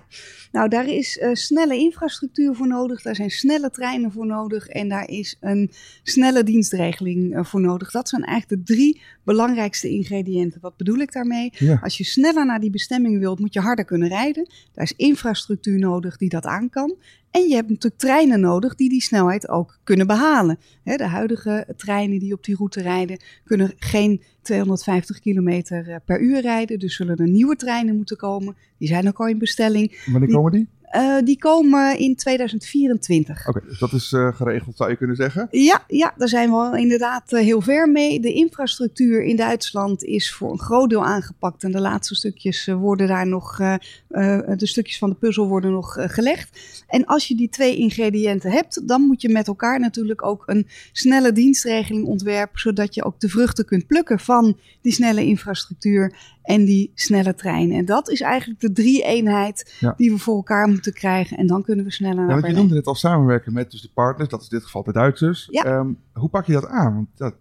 nou 0.52 0.68
daar 0.68 0.86
is 0.86 1.16
uh, 1.16 1.34
snelle 1.34 1.76
infrastructuur 1.76 2.54
voor 2.54 2.66
nodig. 2.66 3.02
Daar 3.02 3.14
zijn 3.14 3.30
snelle 3.30 3.70
treinen 3.70 4.12
voor 4.12 4.26
nodig. 4.26 4.66
En 4.66 4.88
daar 4.88 5.08
is 5.08 5.36
een 5.40 5.70
snelle 6.02 6.42
dienstregeling 6.42 7.36
uh, 7.36 7.44
voor 7.44 7.60
nodig. 7.60 7.90
Dat 7.90 8.08
zijn 8.08 8.24
eigenlijk 8.24 8.66
de 8.66 8.74
drie 8.74 9.02
belangrijkste 9.24 9.88
ingrediënten. 9.88 10.60
Wat 10.60 10.76
bedoel 10.76 10.98
ik 10.98 11.12
daarmee? 11.12 11.52
Ja. 11.52 11.78
Als 11.82 11.98
je 11.98 12.04
sneller 12.04 12.46
naar 12.46 12.60
die 12.60 12.70
bestemming 12.70 13.18
wilt, 13.18 13.38
moet 13.38 13.54
je 13.54 13.60
harder 13.60 13.84
kunnen 13.84 14.08
rijden. 14.08 14.48
Daar 14.72 14.84
is 14.84 14.94
infrastructuur 14.96 15.78
nodig 15.78 16.16
die 16.16 16.28
dat 16.28 16.44
aan 16.44 16.70
kan. 16.70 16.96
En 17.34 17.48
je 17.48 17.54
hebt 17.54 17.68
natuurlijk 17.68 18.00
treinen 18.00 18.40
nodig 18.40 18.74
die 18.74 18.88
die 18.88 19.02
snelheid 19.02 19.48
ook 19.48 19.78
kunnen 19.84 20.06
behalen. 20.06 20.58
de 20.84 21.06
huidige 21.06 21.66
treinen 21.76 22.18
die 22.18 22.32
op 22.32 22.44
die 22.44 22.56
route 22.56 22.82
rijden 22.82 23.20
kunnen 23.44 23.72
geen 23.76 24.22
250 24.42 25.18
kilometer 25.18 25.88
eh, 25.88 25.96
per 26.04 26.20
uur 26.20 26.40
rijden. 26.40 26.78
Dus 26.78 26.96
zullen 26.96 27.16
er 27.16 27.28
nieuwe 27.28 27.56
treinen 27.56 27.96
moeten 27.96 28.16
komen. 28.16 28.56
Die 28.78 28.88
zijn 28.88 29.08
ook 29.08 29.20
al 29.20 29.28
in 29.28 29.38
bestelling. 29.38 30.04
Wanneer 30.06 30.30
komen 30.30 30.52
die? 30.52 30.68
Uh, 30.94 31.18
die 31.24 31.38
komen 31.38 31.98
in 31.98 32.16
2024. 32.16 33.48
Oké, 33.48 33.60
dus 33.66 33.78
dat 33.78 33.92
is 33.92 34.12
uh, 34.12 34.34
geregeld, 34.34 34.76
zou 34.76 34.90
je 34.90 34.96
kunnen 34.96 35.16
zeggen? 35.16 35.48
Ja, 35.50 35.84
ja 35.88 36.14
daar 36.16 36.28
zijn 36.28 36.50
we 36.50 36.78
inderdaad 36.78 37.32
uh, 37.32 37.40
heel 37.40 37.60
ver 37.60 37.88
mee. 37.88 38.20
De 38.20 38.32
infrastructuur 38.32 39.22
in 39.24 39.36
Duitsland 39.36 40.04
is 40.04 40.32
voor 40.32 40.52
een 40.52 40.60
groot 40.60 40.90
deel 40.90 41.04
aangepakt. 41.04 41.64
En 41.64 41.72
de 41.72 41.80
laatste 41.80 42.14
stukjes 42.14 42.66
worden 42.66 43.06
daar 43.08 43.26
nog, 43.26 43.56
de 43.56 44.56
stukjes 44.56 44.98
van 44.98 45.10
de 45.10 45.16
puzzel 45.16 45.48
worden 45.48 45.70
nog 45.70 45.96
gelegd. 46.00 46.58
En 46.88 47.06
als 47.06 47.28
je 47.28 47.34
die 47.34 47.48
twee 47.48 47.76
ingrediënten 47.76 48.50
hebt, 48.50 48.88
dan 48.88 49.02
moet 49.02 49.22
je 49.22 49.28
met 49.28 49.46
elkaar 49.46 49.80
natuurlijk 49.80 50.26
ook 50.26 50.42
een 50.46 50.66
snelle 50.92 51.32
dienstregeling 51.32 52.06
ontwerpen. 52.06 52.60
Zodat 52.60 52.94
je 52.94 53.04
ook 53.04 53.20
de 53.20 53.28
vruchten 53.28 53.64
kunt 53.64 53.86
plukken 53.86 54.18
van 54.18 54.58
die 54.80 54.92
snelle 54.92 55.24
infrastructuur 55.24 56.33
en 56.44 56.64
die 56.64 56.92
snelle 56.94 57.34
treinen. 57.34 57.76
En 57.76 57.84
dat 57.84 58.08
is 58.08 58.20
eigenlijk 58.20 58.60
de 58.60 58.72
drie-eenheid 58.72 59.76
ja. 59.80 59.94
die 59.96 60.10
we 60.10 60.18
voor 60.18 60.36
elkaar 60.36 60.68
moeten 60.68 60.92
krijgen. 60.92 61.36
En 61.36 61.46
dan 61.46 61.62
kunnen 61.62 61.84
we 61.84 61.92
sneller 61.92 62.14
naar 62.14 62.28
ja, 62.28 62.40
want 62.40 62.46
Je 62.46 62.52
noemde 62.52 62.76
het 62.76 62.86
al 62.86 62.94
samenwerken 62.94 63.52
met 63.52 63.70
dus 63.70 63.82
de 63.82 63.90
partners, 63.94 64.28
dat 64.28 64.40
is 64.40 64.48
in 64.48 64.56
dit 64.56 64.66
geval 64.66 64.82
de 64.82 64.92
Duitsers. 64.92 65.48
Ja. 65.50 65.78
Um, 65.78 65.98
hoe 66.12 66.28
pak 66.28 66.46
je 66.46 66.52
dat 66.52 66.66
aan? 66.66 66.94
Want 66.94 67.08
dat, 67.14 67.34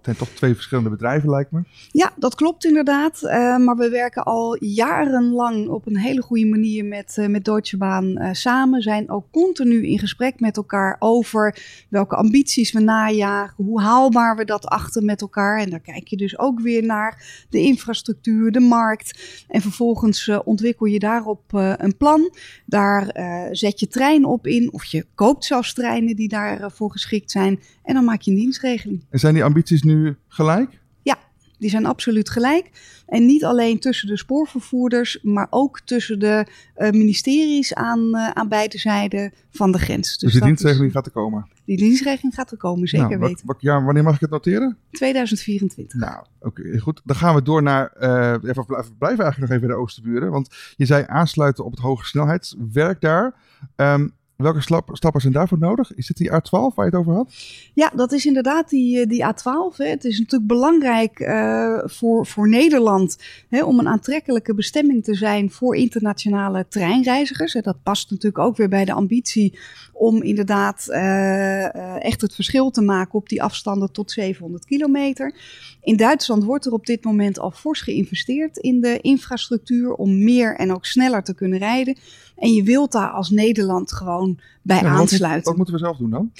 het 0.00 0.16
zijn 0.16 0.28
toch 0.28 0.36
twee 0.36 0.54
verschillende 0.54 0.90
bedrijven, 0.90 1.30
lijkt 1.30 1.50
me. 1.50 1.62
Ja, 1.90 2.12
dat 2.16 2.34
klopt 2.34 2.64
inderdaad. 2.64 3.22
Uh, 3.22 3.30
maar 3.56 3.76
we 3.76 3.88
werken 3.88 4.24
al 4.24 4.64
jarenlang 4.64 5.68
op 5.68 5.86
een 5.86 5.96
hele 5.96 6.22
goede 6.22 6.46
manier 6.46 6.84
met, 6.84 7.16
uh, 7.18 7.26
met 7.26 7.44
Deutsche 7.44 7.76
Bahn 7.76 8.18
uh, 8.18 8.28
samen. 8.32 8.82
Zijn 8.82 9.10
ook 9.10 9.26
continu 9.30 9.86
in 9.86 9.98
gesprek 9.98 10.40
met 10.40 10.56
elkaar 10.56 10.96
over 10.98 11.56
welke 11.88 12.16
ambities 12.16 12.72
we 12.72 12.80
najagen. 12.80 13.64
Hoe 13.64 13.80
haalbaar 13.80 14.36
we 14.36 14.44
dat 14.44 14.66
achter 14.66 15.02
met 15.02 15.20
elkaar. 15.20 15.58
En 15.58 15.70
daar 15.70 15.80
kijk 15.80 16.08
je 16.08 16.16
dus 16.16 16.38
ook 16.38 16.60
weer 16.60 16.84
naar 16.84 17.44
de 17.50 17.60
infrastructuur, 17.60 18.52
de 18.52 18.60
markt. 18.60 19.44
En 19.48 19.60
vervolgens 19.60 20.30
ontwikkel 20.44 20.86
je 20.86 20.98
daarop 20.98 21.42
een 21.76 21.96
plan. 21.96 22.34
Daar 22.66 23.04
zet 23.52 23.80
je 23.80 23.88
trein 23.88 24.24
op 24.24 24.46
in. 24.46 24.72
Of 24.72 24.84
je 24.84 25.06
koopt 25.14 25.44
zelfs 25.44 25.74
treinen 25.74 26.16
die 26.16 26.28
daarvoor 26.28 26.90
geschikt 26.90 27.30
zijn. 27.30 27.60
En 27.90 27.96
dan 27.96 28.04
maak 28.04 28.20
je 28.20 28.30
een 28.30 28.36
dienstregeling. 28.36 29.04
En 29.10 29.18
zijn 29.18 29.34
die 29.34 29.44
ambities 29.44 29.82
nu 29.82 30.16
gelijk? 30.28 30.80
Ja, 31.02 31.18
die 31.58 31.70
zijn 31.70 31.86
absoluut 31.86 32.30
gelijk. 32.30 32.70
En 33.06 33.26
niet 33.26 33.44
alleen 33.44 33.78
tussen 33.78 34.08
de 34.08 34.16
spoorvervoerders, 34.16 35.18
maar 35.22 35.46
ook 35.50 35.80
tussen 35.80 36.18
de 36.18 36.46
uh, 36.76 36.90
ministeries 36.90 37.74
aan, 37.74 38.00
uh, 38.00 38.28
aan 38.28 38.48
beide 38.48 38.78
zijden 38.78 39.32
van 39.50 39.72
de 39.72 39.78
grens. 39.78 40.08
Dus, 40.08 40.18
dus 40.18 40.32
die 40.32 40.42
dienstregeling 40.42 40.88
is, 40.88 40.92
gaat 40.92 41.06
er 41.06 41.12
komen? 41.12 41.48
Die 41.64 41.76
dienstregeling 41.76 42.34
gaat 42.34 42.50
er 42.50 42.56
komen, 42.56 42.88
zeker 42.88 43.08
nou, 43.08 43.20
weten. 43.20 43.46
Wat, 43.46 43.56
ja, 43.60 43.82
wanneer 43.82 44.02
mag 44.02 44.14
ik 44.14 44.20
het 44.20 44.30
noteren? 44.30 44.76
2024. 44.90 46.00
Nou, 46.00 46.24
oké, 46.40 46.60
okay, 46.60 46.78
goed. 46.78 47.00
Dan 47.04 47.16
gaan 47.16 47.34
we 47.34 47.42
door 47.42 47.62
naar, 47.62 47.92
uh, 48.00 48.50
even, 48.50 48.66
blijven 48.98 49.24
eigenlijk 49.24 49.38
nog 49.38 49.50
even 49.50 49.62
in 49.62 49.68
de 49.68 49.74
Oosterburen. 49.74 50.30
Want 50.30 50.48
je 50.76 50.86
zei 50.86 51.04
aansluiten 51.06 51.64
op 51.64 51.70
het 51.70 51.80
hoge 51.80 52.06
snelheidswerk 52.06 53.00
daar. 53.00 53.34
Um, 53.76 54.18
Welke 54.40 54.60
stappen 54.92 55.20
zijn 55.20 55.32
daarvoor 55.32 55.58
nodig? 55.58 55.94
Is 55.94 56.08
het 56.08 56.16
die 56.16 56.30
A12 56.30 56.50
waar 56.50 56.72
je 56.76 56.82
het 56.90 56.94
over 56.94 57.12
had? 57.12 57.32
Ja, 57.74 57.92
dat 57.94 58.12
is 58.12 58.26
inderdaad 58.26 58.68
die, 58.68 59.00
eh, 59.00 59.08
die 59.08 59.24
A12. 59.24 59.76
Hè. 59.76 59.86
Het 59.86 60.04
is 60.04 60.18
natuurlijk 60.18 60.50
belangrijk 60.50 61.20
uh, 61.20 61.78
voor, 61.84 62.26
voor 62.26 62.48
Nederland 62.48 63.18
hè, 63.48 63.64
om 63.64 63.78
een 63.78 63.88
aantrekkelijke 63.88 64.54
bestemming 64.54 65.04
te 65.04 65.14
zijn 65.14 65.50
voor 65.50 65.76
internationale 65.76 66.66
treinreizigers. 66.68 67.52
Dat 67.52 67.82
past 67.82 68.10
natuurlijk 68.10 68.44
ook 68.44 68.56
weer 68.56 68.68
bij 68.68 68.84
de 68.84 68.92
ambitie 68.92 69.58
om 69.92 70.22
inderdaad 70.22 70.86
uh, 70.88 72.04
echt 72.04 72.20
het 72.20 72.34
verschil 72.34 72.70
te 72.70 72.82
maken 72.82 73.14
op 73.14 73.28
die 73.28 73.42
afstanden 73.42 73.92
tot 73.92 74.10
700 74.10 74.64
kilometer. 74.64 75.34
In 75.80 75.96
Duitsland 75.96 76.44
wordt 76.44 76.66
er 76.66 76.72
op 76.72 76.86
dit 76.86 77.04
moment 77.04 77.38
al 77.38 77.50
fors 77.50 77.80
geïnvesteerd 77.80 78.56
in 78.56 78.80
de 78.80 79.00
infrastructuur 79.00 79.92
om 79.92 80.24
meer 80.24 80.56
en 80.56 80.72
ook 80.72 80.86
sneller 80.86 81.22
te 81.22 81.34
kunnen 81.34 81.58
rijden. 81.58 81.96
En 82.40 82.52
je 82.52 82.62
wilt 82.62 82.92
daar 82.92 83.10
als 83.10 83.30
Nederland 83.30 83.92
gewoon 83.92 84.38
bij 84.62 84.82
aansluiten. 84.84 85.44
Wat, 85.44 85.56
moeten 85.56 85.74
we 85.74 85.80
zelf 85.80 85.96
doen 85.96 86.10
dan? 86.10 86.32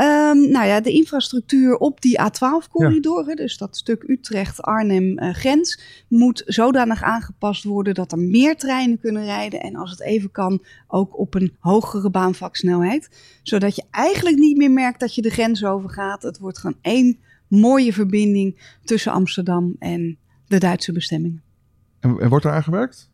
Um, 0.00 0.50
nou 0.50 0.66
ja, 0.66 0.80
de 0.80 0.92
infrastructuur 0.92 1.76
op 1.76 2.00
die 2.00 2.20
A12-corridor, 2.20 3.34
dus 3.34 3.56
dat 3.56 3.76
stuk 3.76 4.04
Utrecht-Arnhem-grens, 4.06 5.78
uh, 5.78 6.18
moet 6.18 6.42
zodanig 6.46 7.02
aangepast 7.02 7.64
worden 7.64 7.94
dat 7.94 8.12
er 8.12 8.18
meer 8.18 8.56
treinen 8.56 8.98
kunnen 8.98 9.24
rijden. 9.24 9.60
En 9.60 9.76
als 9.76 9.90
het 9.90 10.00
even 10.00 10.30
kan, 10.30 10.64
ook 10.88 11.18
op 11.18 11.34
een 11.34 11.56
hogere 11.58 12.10
baanvaksnelheid. 12.10 13.10
Zodat 13.42 13.76
je 13.76 13.84
eigenlijk 13.90 14.36
niet 14.36 14.56
meer 14.56 14.70
merkt 14.70 15.00
dat 15.00 15.14
je 15.14 15.22
de 15.22 15.30
grens 15.30 15.64
overgaat. 15.64 16.22
Het 16.22 16.38
wordt 16.38 16.58
gewoon 16.58 16.78
één 16.80 17.18
mooie 17.48 17.92
verbinding 17.92 18.76
tussen 18.84 19.12
Amsterdam 19.12 19.76
en 19.78 20.18
de 20.46 20.58
Duitse 20.58 20.92
bestemmingen. 20.92 21.42
En, 22.00 22.18
en 22.20 22.28
wordt 22.28 22.44
er 22.44 22.52
aan 22.52 22.62
gewerkt? 22.62 23.09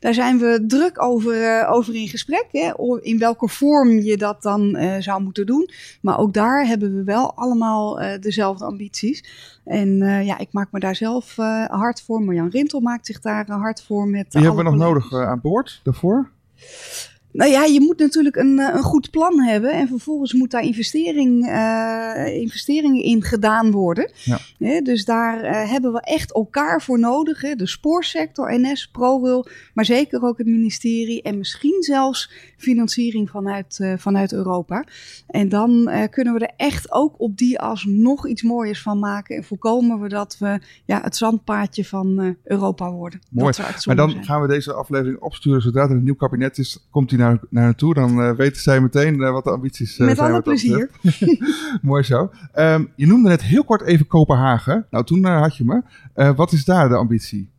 Daar 0.00 0.14
zijn 0.14 0.38
we 0.38 0.64
druk 0.66 1.02
over, 1.02 1.60
uh, 1.60 1.72
over 1.72 1.94
in 1.94 2.08
gesprek. 2.08 2.46
Hè? 2.52 2.72
In 3.00 3.18
welke 3.18 3.48
vorm 3.48 3.90
je 3.90 4.16
dat 4.16 4.42
dan 4.42 4.76
uh, 4.76 4.94
zou 4.98 5.22
moeten 5.22 5.46
doen. 5.46 5.70
Maar 6.00 6.18
ook 6.18 6.32
daar 6.32 6.66
hebben 6.66 6.94
we 6.94 7.04
wel 7.04 7.34
allemaal 7.34 8.02
uh, 8.02 8.18
dezelfde 8.20 8.64
ambities. 8.64 9.24
En 9.64 9.96
ja, 10.24 10.38
ik 10.38 10.52
maak 10.52 10.72
me 10.72 10.80
daar 10.80 10.96
zelf 10.96 11.36
hard 11.66 12.02
voor. 12.02 12.22
Marjan 12.22 12.48
Rintel 12.48 12.80
maakt 12.80 13.06
zich 13.06 13.20
daar 13.20 13.50
hard 13.50 13.82
voor. 13.82 14.08
Met 14.08 14.32
Die 14.32 14.42
hebben 14.42 14.64
we 14.64 14.70
nog 14.70 14.78
nodig 14.78 15.12
aan 15.12 15.40
boord 15.40 15.80
daarvoor? 15.82 16.30
Nou 17.38 17.50
ja, 17.50 17.64
je 17.64 17.80
moet 17.80 17.98
natuurlijk 17.98 18.36
een, 18.36 18.58
een 18.58 18.82
goed 18.82 19.10
plan 19.10 19.40
hebben 19.40 19.72
en 19.72 19.88
vervolgens 19.88 20.32
moet 20.32 20.50
daar 20.50 20.62
investering, 20.62 21.46
uh, 21.46 22.36
investeringen 22.36 23.02
in 23.02 23.22
gedaan 23.22 23.70
worden. 23.70 24.10
Ja. 24.24 24.80
dus 24.80 25.04
daar 25.04 25.44
uh, 25.44 25.70
hebben 25.70 25.92
we 25.92 26.00
echt 26.00 26.32
elkaar 26.32 26.82
voor 26.82 26.98
nodig. 26.98 27.40
Hè? 27.40 27.54
De 27.54 27.66
spoorsector, 27.66 28.60
NS, 28.60 28.88
ProRail, 28.88 29.46
maar 29.74 29.84
zeker 29.84 30.22
ook 30.22 30.38
het 30.38 30.46
ministerie 30.46 31.22
en 31.22 31.38
misschien 31.38 31.82
zelfs 31.82 32.30
financiering 32.56 33.30
vanuit, 33.30 33.78
uh, 33.80 33.92
vanuit 33.96 34.32
Europa. 34.32 34.84
En 35.26 35.48
dan 35.48 35.90
kunnen 36.10 36.34
we 36.34 36.40
er 36.40 36.54
echt 36.56 36.92
ook 36.92 37.14
op 37.20 37.36
die 37.36 37.60
as 37.60 37.84
nog 37.84 38.28
iets 38.28 38.42
mooiers 38.42 38.82
van 38.82 38.98
maken 38.98 39.36
en 39.36 39.44
voorkomen 39.44 40.00
we 40.00 40.08
dat 40.08 40.36
we 40.38 40.60
ja, 40.84 41.00
het 41.02 41.16
zandpaadje 41.16 41.84
van 41.84 42.36
Europa 42.44 42.92
worden. 42.92 43.20
Mooi. 43.30 43.54
Maar 43.84 43.96
dan 43.96 44.10
zijn. 44.10 44.24
gaan 44.24 44.40
we 44.40 44.48
deze 44.48 44.72
aflevering 44.72 45.18
opsturen 45.18 45.62
zodra 45.62 45.82
er 45.82 45.90
een 45.90 46.04
nieuw 46.04 46.14
kabinet 46.14 46.58
is, 46.58 46.86
komt 46.90 47.10
hij 47.10 47.18
naar, 47.18 47.27
naar 47.30 47.64
naartoe. 47.64 47.94
Dan 47.94 48.20
uh, 48.20 48.30
weten 48.30 48.62
zij 48.62 48.80
meteen 48.80 49.14
uh, 49.14 49.30
wat 49.30 49.44
de 49.44 49.50
ambities 49.50 49.96
Met 49.96 49.96
zijn. 49.96 50.08
Met 50.08 50.18
alle 50.18 50.42
plezier. 50.42 50.90
Mooi 51.82 52.02
zo. 52.02 52.30
Um, 52.58 52.92
je 52.96 53.06
noemde 53.06 53.28
net 53.28 53.42
heel 53.42 53.64
kort 53.64 53.82
even 53.82 54.06
Kopenhagen. 54.06 54.86
Nou, 54.90 55.04
toen 55.04 55.24
had 55.24 55.56
je 55.56 55.64
me. 55.64 55.82
wat 56.34 56.52
is 56.52 56.64
daar 56.64 56.88
de 56.88 56.96
ambitie? 56.96 57.50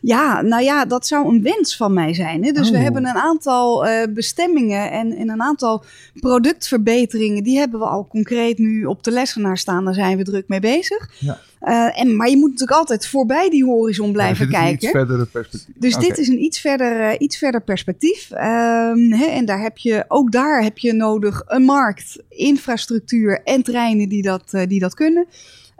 Ja, 0.00 0.42
nou 0.42 0.62
ja, 0.62 0.84
dat 0.84 1.06
zou 1.06 1.28
een 1.28 1.42
wens 1.42 1.76
van 1.76 1.92
mij 1.92 2.14
zijn. 2.14 2.44
Hè? 2.44 2.52
Dus 2.52 2.66
oh. 2.66 2.72
we 2.72 2.78
hebben 2.78 3.06
een 3.06 3.14
aantal 3.14 3.86
uh, 3.86 4.02
bestemmingen 4.14 4.90
en, 4.90 5.16
en, 5.16 5.28
een 5.28 5.42
aantal 5.42 5.84
productverbeteringen. 6.20 7.42
Die 7.42 7.58
hebben 7.58 7.80
we 7.80 7.86
al 7.86 8.06
concreet 8.06 8.58
nu 8.58 8.84
op 8.84 9.04
de 9.04 9.10
lessenaar 9.10 9.58
staan. 9.58 9.84
Daar 9.84 9.94
zijn 9.94 10.16
we 10.16 10.24
druk 10.24 10.48
mee 10.48 10.60
bezig. 10.60 11.10
Ja. 11.18 11.38
Uh, 11.62 12.00
en, 12.00 12.16
maar 12.16 12.28
je 12.28 12.36
moet 12.36 12.50
natuurlijk 12.50 12.78
altijd 12.78 13.06
voorbij 13.06 13.50
die 13.50 13.64
horizon 13.64 14.12
blijven 14.12 14.50
ja, 14.50 14.60
kijken. 14.60 14.88
Iets 14.88 14.90
verdere 14.90 15.26
perspectief. 15.26 15.74
Dus 15.76 15.94
okay. 15.94 16.08
dit 16.08 16.18
is 16.18 16.28
een 16.28 16.42
iets 16.42 16.60
verder, 16.60 17.00
uh, 17.00 17.14
iets 17.18 17.38
verder 17.38 17.62
perspectief. 17.62 18.30
Um, 18.30 19.12
hè, 19.12 19.24
en 19.24 19.44
daar 19.44 19.60
heb 19.60 19.78
je, 19.78 20.04
ook 20.08 20.32
daar 20.32 20.62
heb 20.62 20.78
je 20.78 20.92
nodig 20.92 21.42
een 21.46 21.62
markt, 21.62 22.22
infrastructuur 22.28 23.40
en 23.44 23.62
treinen 23.62 24.08
die 24.08 24.22
dat, 24.22 24.50
die 24.68 24.80
dat 24.80 24.94
kunnen. 24.94 25.26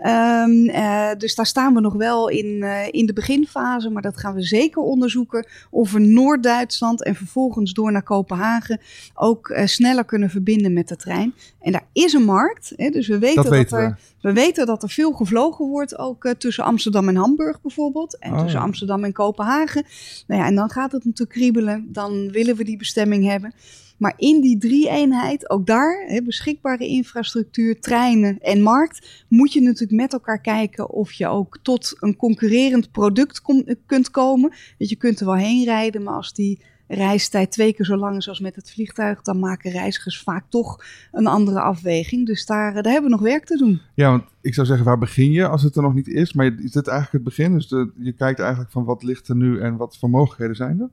Ehm, 0.00 0.68
eh, 0.68 1.10
dus 1.18 1.34
daar 1.34 1.46
staan 1.46 1.74
we 1.74 1.80
nog 1.80 1.94
wel 1.94 2.28
in, 2.28 2.62
eh, 2.62 2.86
in 2.90 3.06
de 3.06 3.12
beginfase. 3.12 3.90
Maar 3.90 4.02
dat 4.02 4.18
gaan 4.18 4.34
we 4.34 4.42
zeker 4.42 4.82
onderzoeken. 4.82 5.46
Of 5.70 5.92
we 5.92 5.98
Noord-Duitsland 5.98 7.04
en 7.04 7.14
vervolgens 7.14 7.72
door 7.72 7.92
naar 7.92 8.02
Kopenhagen 8.02 8.80
ook 9.14 9.48
eh, 9.48 9.66
sneller 9.66 10.04
kunnen 10.04 10.30
verbinden 10.30 10.72
met 10.72 10.88
de 10.88 10.96
trein. 10.96 11.34
En 11.61 11.73
daar 11.73 11.87
is 11.92 12.12
een 12.12 12.25
markt. 12.25 12.73
Hè, 12.77 12.90
dus 12.90 13.09
we 13.09 13.18
weten 13.18 13.42
dat, 13.44 13.73
er, 13.73 13.99
we. 14.20 14.33
weten 14.33 14.66
dat 14.66 14.83
er 14.83 14.88
veel 14.88 15.12
gevlogen 15.12 15.66
wordt. 15.66 15.99
Ook 15.99 16.35
tussen 16.38 16.64
Amsterdam 16.64 17.09
en 17.09 17.16
Hamburg 17.16 17.61
bijvoorbeeld. 17.61 18.18
En 18.18 18.33
Oh, 18.33 18.40
tussen. 18.42 18.61
Amsterdam 18.61 19.05
en 19.05 19.12
Kopenhagen. 19.12 19.85
Nou 20.27 20.40
ja, 20.40 20.46
en 20.46 20.55
dan 20.55 20.70
gaat 20.70 20.92
het 20.92 21.05
natuurlijk 21.05 21.38
kriebelen. 21.38 21.88
Dan 21.92 22.31
willen 22.31 22.57
we 22.57 22.64
die 22.64 22.77
bestemming 22.77 23.27
hebben. 23.27 23.55
Maar 24.01 24.14
in 24.16 24.40
die 24.40 24.59
drie-eenheid, 24.59 25.51
ook 25.51 25.66
daar, 25.66 26.05
hè, 26.07 26.23
beschikbare 26.23 26.87
infrastructuur, 26.87 27.81
treinen 27.81 28.38
en 28.38 28.62
markt, 28.62 29.25
moet 29.29 29.53
je 29.53 29.61
natuurlijk 29.61 30.01
met 30.01 30.12
elkaar 30.12 30.40
kijken 30.40 30.90
of 30.90 31.12
je 31.12 31.27
ook 31.27 31.59
tot 31.62 31.96
een 32.01 32.16
concurrerend 32.16 32.90
product 32.92 33.40
kom- 33.40 33.64
kunt 33.87 34.11
komen. 34.11 34.53
Dat 34.79 34.88
je 34.88 34.96
kunt 34.96 35.20
er 35.20 35.27
wel 35.27 35.35
heen 35.35 35.64
rijden, 35.64 36.03
maar 36.03 36.14
als 36.14 36.33
die 36.33 36.61
reistijd 36.92 37.50
twee 37.50 37.72
keer 37.72 37.85
zo 37.85 37.96
lang 37.96 38.16
is 38.16 38.29
als 38.29 38.40
met 38.40 38.57
het 38.57 38.70
vliegtuig, 38.70 39.22
dan 39.22 39.38
maken 39.38 39.70
reizigers 39.70 40.20
vaak 40.20 40.44
toch 40.48 40.85
een 41.12 41.26
andere 41.26 41.61
afweging. 41.61 42.26
Dus 42.26 42.46
daar, 42.46 42.72
daar 42.72 42.92
hebben 42.92 43.11
we 43.11 43.16
nog 43.16 43.26
werk 43.26 43.44
te 43.44 43.57
doen. 43.57 43.81
Ja, 43.94 44.11
want 44.11 44.24
ik 44.40 44.55
zou 44.55 44.66
zeggen, 44.66 44.87
waar 44.87 44.98
begin 44.98 45.33
je 45.33 45.48
als 45.48 45.62
het 45.62 45.76
er 45.76 45.83
nog 45.83 45.94
niet 45.94 46.09
is? 46.09 46.33
Maar 46.33 46.46
is 46.46 46.72
dit 46.72 46.87
eigenlijk 46.87 47.12
het 47.12 47.35
begin? 47.35 47.53
Dus 47.53 47.68
de, 47.68 47.90
je 47.96 48.12
kijkt 48.12 48.40
eigenlijk 48.40 48.70
van 48.70 48.85
wat 48.85 49.03
ligt 49.03 49.29
er 49.29 49.37
nu 49.37 49.61
en 49.61 49.76
wat 49.76 49.98
voor 49.98 50.11
mogelijkheden 50.11 50.57
zijn 50.57 50.81
er? 50.81 50.90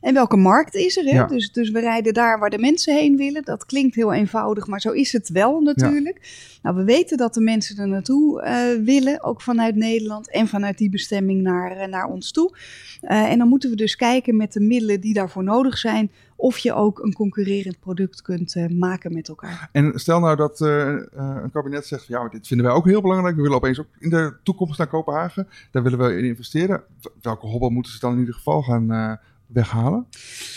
En 0.00 0.14
welke 0.14 0.36
markt 0.36 0.74
is 0.74 0.96
er? 0.96 1.04
Hè? 1.04 1.10
Ja. 1.10 1.26
Dus, 1.26 1.52
dus 1.52 1.70
we 1.70 1.80
rijden 1.80 2.14
daar 2.14 2.38
waar 2.38 2.50
de 2.50 2.58
mensen 2.58 2.94
heen 2.94 3.16
willen. 3.16 3.44
Dat 3.44 3.66
klinkt 3.66 3.94
heel 3.94 4.12
eenvoudig, 4.12 4.66
maar 4.66 4.80
zo 4.80 4.90
is 4.90 5.12
het 5.12 5.28
wel 5.28 5.60
natuurlijk. 5.60 6.20
Nou, 6.62 6.76
we 6.76 6.84
weten 6.84 7.16
dat 7.16 7.34
de 7.34 7.40
mensen 7.40 7.76
er 7.76 7.88
naartoe 7.88 8.42
eh, 8.42 8.84
willen, 8.84 9.22
ook 9.22 9.40
vanuit 9.40 9.74
Nederland 9.74 10.30
en 10.30 10.48
vanuit 10.48 10.78
die 10.78 10.90
bestemming 10.90 11.42
naar, 11.42 11.70
eh, 11.70 11.88
naar 11.88 12.06
ons 12.06 12.30
toe. 12.30 12.56
Eh, 13.00 13.30
en 13.30 13.38
dan 13.38 13.48
moeten 13.48 13.70
we 13.70 13.76
dus 13.76 13.96
kijken 13.96 14.36
met 14.36 14.52
de 14.52 14.60
middelen 14.60 15.00
die 15.00 15.14
daarvoor 15.14 15.44
nodig 15.44 15.78
zijn, 15.78 16.10
of 16.36 16.58
je 16.58 16.74
ook 16.74 16.98
een 16.98 17.12
concurrerend 17.12 17.80
product 17.80 18.22
kunt 18.22 18.54
eh, 18.54 18.66
maken 18.68 19.12
met 19.12 19.28
elkaar. 19.28 19.68
En 19.72 19.92
stel 19.94 20.20
nou 20.20 20.36
dat 20.36 20.60
eh, 20.60 20.92
eh, 20.92 21.02
een 21.42 21.50
kabinet 21.50 21.86
zegt, 21.86 22.06
ja, 22.06 22.20
maar 22.20 22.30
dit 22.30 22.46
vinden 22.46 22.66
wij 22.66 22.74
ook 22.74 22.84
heel 22.84 23.00
belangrijk. 23.00 23.36
We 23.36 23.42
willen 23.42 23.56
opeens 23.56 23.80
ook 23.80 23.88
in 23.98 24.10
de 24.10 24.36
toekomst 24.42 24.78
naar 24.78 24.86
Kopenhagen. 24.86 25.48
Daar 25.70 25.82
willen 25.82 25.98
we 25.98 26.16
in 26.16 26.24
investeren. 26.24 26.82
Welke 27.22 27.46
hobbel 27.46 27.70
moeten 27.70 27.92
ze 27.92 27.98
dan 27.98 28.12
in 28.12 28.18
ieder 28.18 28.34
geval 28.34 28.62
gaan 28.62 29.18
weghalen? 29.46 30.06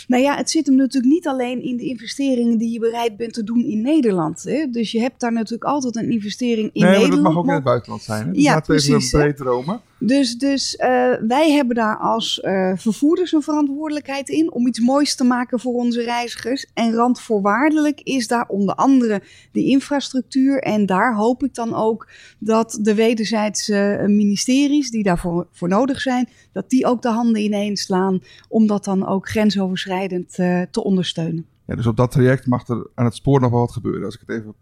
Nou 0.06 0.22
ja, 0.22 0.36
het 0.36 0.50
zit 0.50 0.66
hem 0.66 0.76
natuurlijk 0.76 1.12
niet 1.12 1.26
alleen 1.26 1.62
in 1.62 1.76
de 1.76 1.84
investeringen 1.84 2.58
die 2.58 2.72
je 2.72 2.78
bereid 2.78 3.16
bent 3.16 3.32
te 3.32 3.44
doen 3.44 3.64
in 3.64 3.80
Nederland. 3.80 4.42
Hè? 4.42 4.66
Dus 4.70 4.92
je 4.92 5.00
hebt 5.00 5.20
daar 5.20 5.32
natuurlijk 5.32 5.64
altijd 5.64 5.96
een 5.96 6.10
investering 6.10 6.70
in 6.72 6.82
nee, 6.82 6.82
maar 6.82 6.92
Nederland. 6.92 7.22
dat 7.22 7.32
mag 7.32 7.42
ook 7.42 7.48
in 7.48 7.54
het 7.54 7.64
buitenland 7.64 8.02
zijn. 8.02 8.26
Hè? 8.26 8.32
Dus 8.32 8.42
Ja, 8.42 8.54
laten 8.54 8.74
we 8.74 8.78
even 8.78 8.92
precies, 8.92 9.12
hè? 9.12 9.18
breed 9.18 9.36
dromen. 9.36 9.80
Dus, 9.98 10.36
dus 10.36 10.76
eh, 10.76 11.14
wij 11.26 11.50
hebben 11.50 11.76
daar 11.76 11.98
als 11.98 12.40
eh, 12.40 12.72
vervoerders 12.76 13.32
een 13.32 13.42
verantwoordelijkheid 13.42 14.28
in 14.28 14.52
om 14.52 14.66
iets 14.66 14.80
moois 14.80 15.14
te 15.14 15.24
maken 15.24 15.60
voor 15.60 15.72
onze 15.72 16.02
reizigers. 16.02 16.70
En 16.74 16.94
randvoorwaardelijk 16.94 18.00
is 18.00 18.26
daar 18.26 18.46
onder 18.48 18.74
andere 18.74 19.22
de 19.52 19.64
infrastructuur. 19.64 20.62
En 20.62 20.86
daar 20.86 21.14
hoop 21.14 21.44
ik 21.44 21.54
dan 21.54 21.74
ook 21.74 22.08
dat 22.38 22.78
de 22.82 22.94
wederzijdse 22.94 23.76
eh, 23.76 24.06
ministeries 24.06 24.90
die 24.90 25.02
daarvoor 25.02 25.46
voor 25.52 25.68
nodig 25.68 26.00
zijn, 26.00 26.28
dat 26.52 26.70
die 26.70 26.86
ook 26.86 27.02
de 27.02 27.10
handen 27.10 27.42
ineen 27.42 27.76
slaan 27.76 28.20
om 28.48 28.66
dat 28.66 28.84
dan 28.84 29.06
ook 29.06 29.28
grensoverschrijdend 29.28 30.32
te 30.70 30.82
ondersteunen. 30.84 31.46
Ja, 31.66 31.74
dus 31.74 31.86
op 31.86 31.96
dat 31.96 32.10
traject 32.10 32.46
mag 32.46 32.68
er 32.68 32.86
aan 32.94 33.04
het 33.04 33.14
spoor 33.14 33.40
nog 33.40 33.50
wel 33.50 33.60
wat 33.60 33.72
gebeuren. 33.72 34.04
Als 34.04 34.14
ik 34.14 34.20
het 34.26 34.30
even 34.30 34.54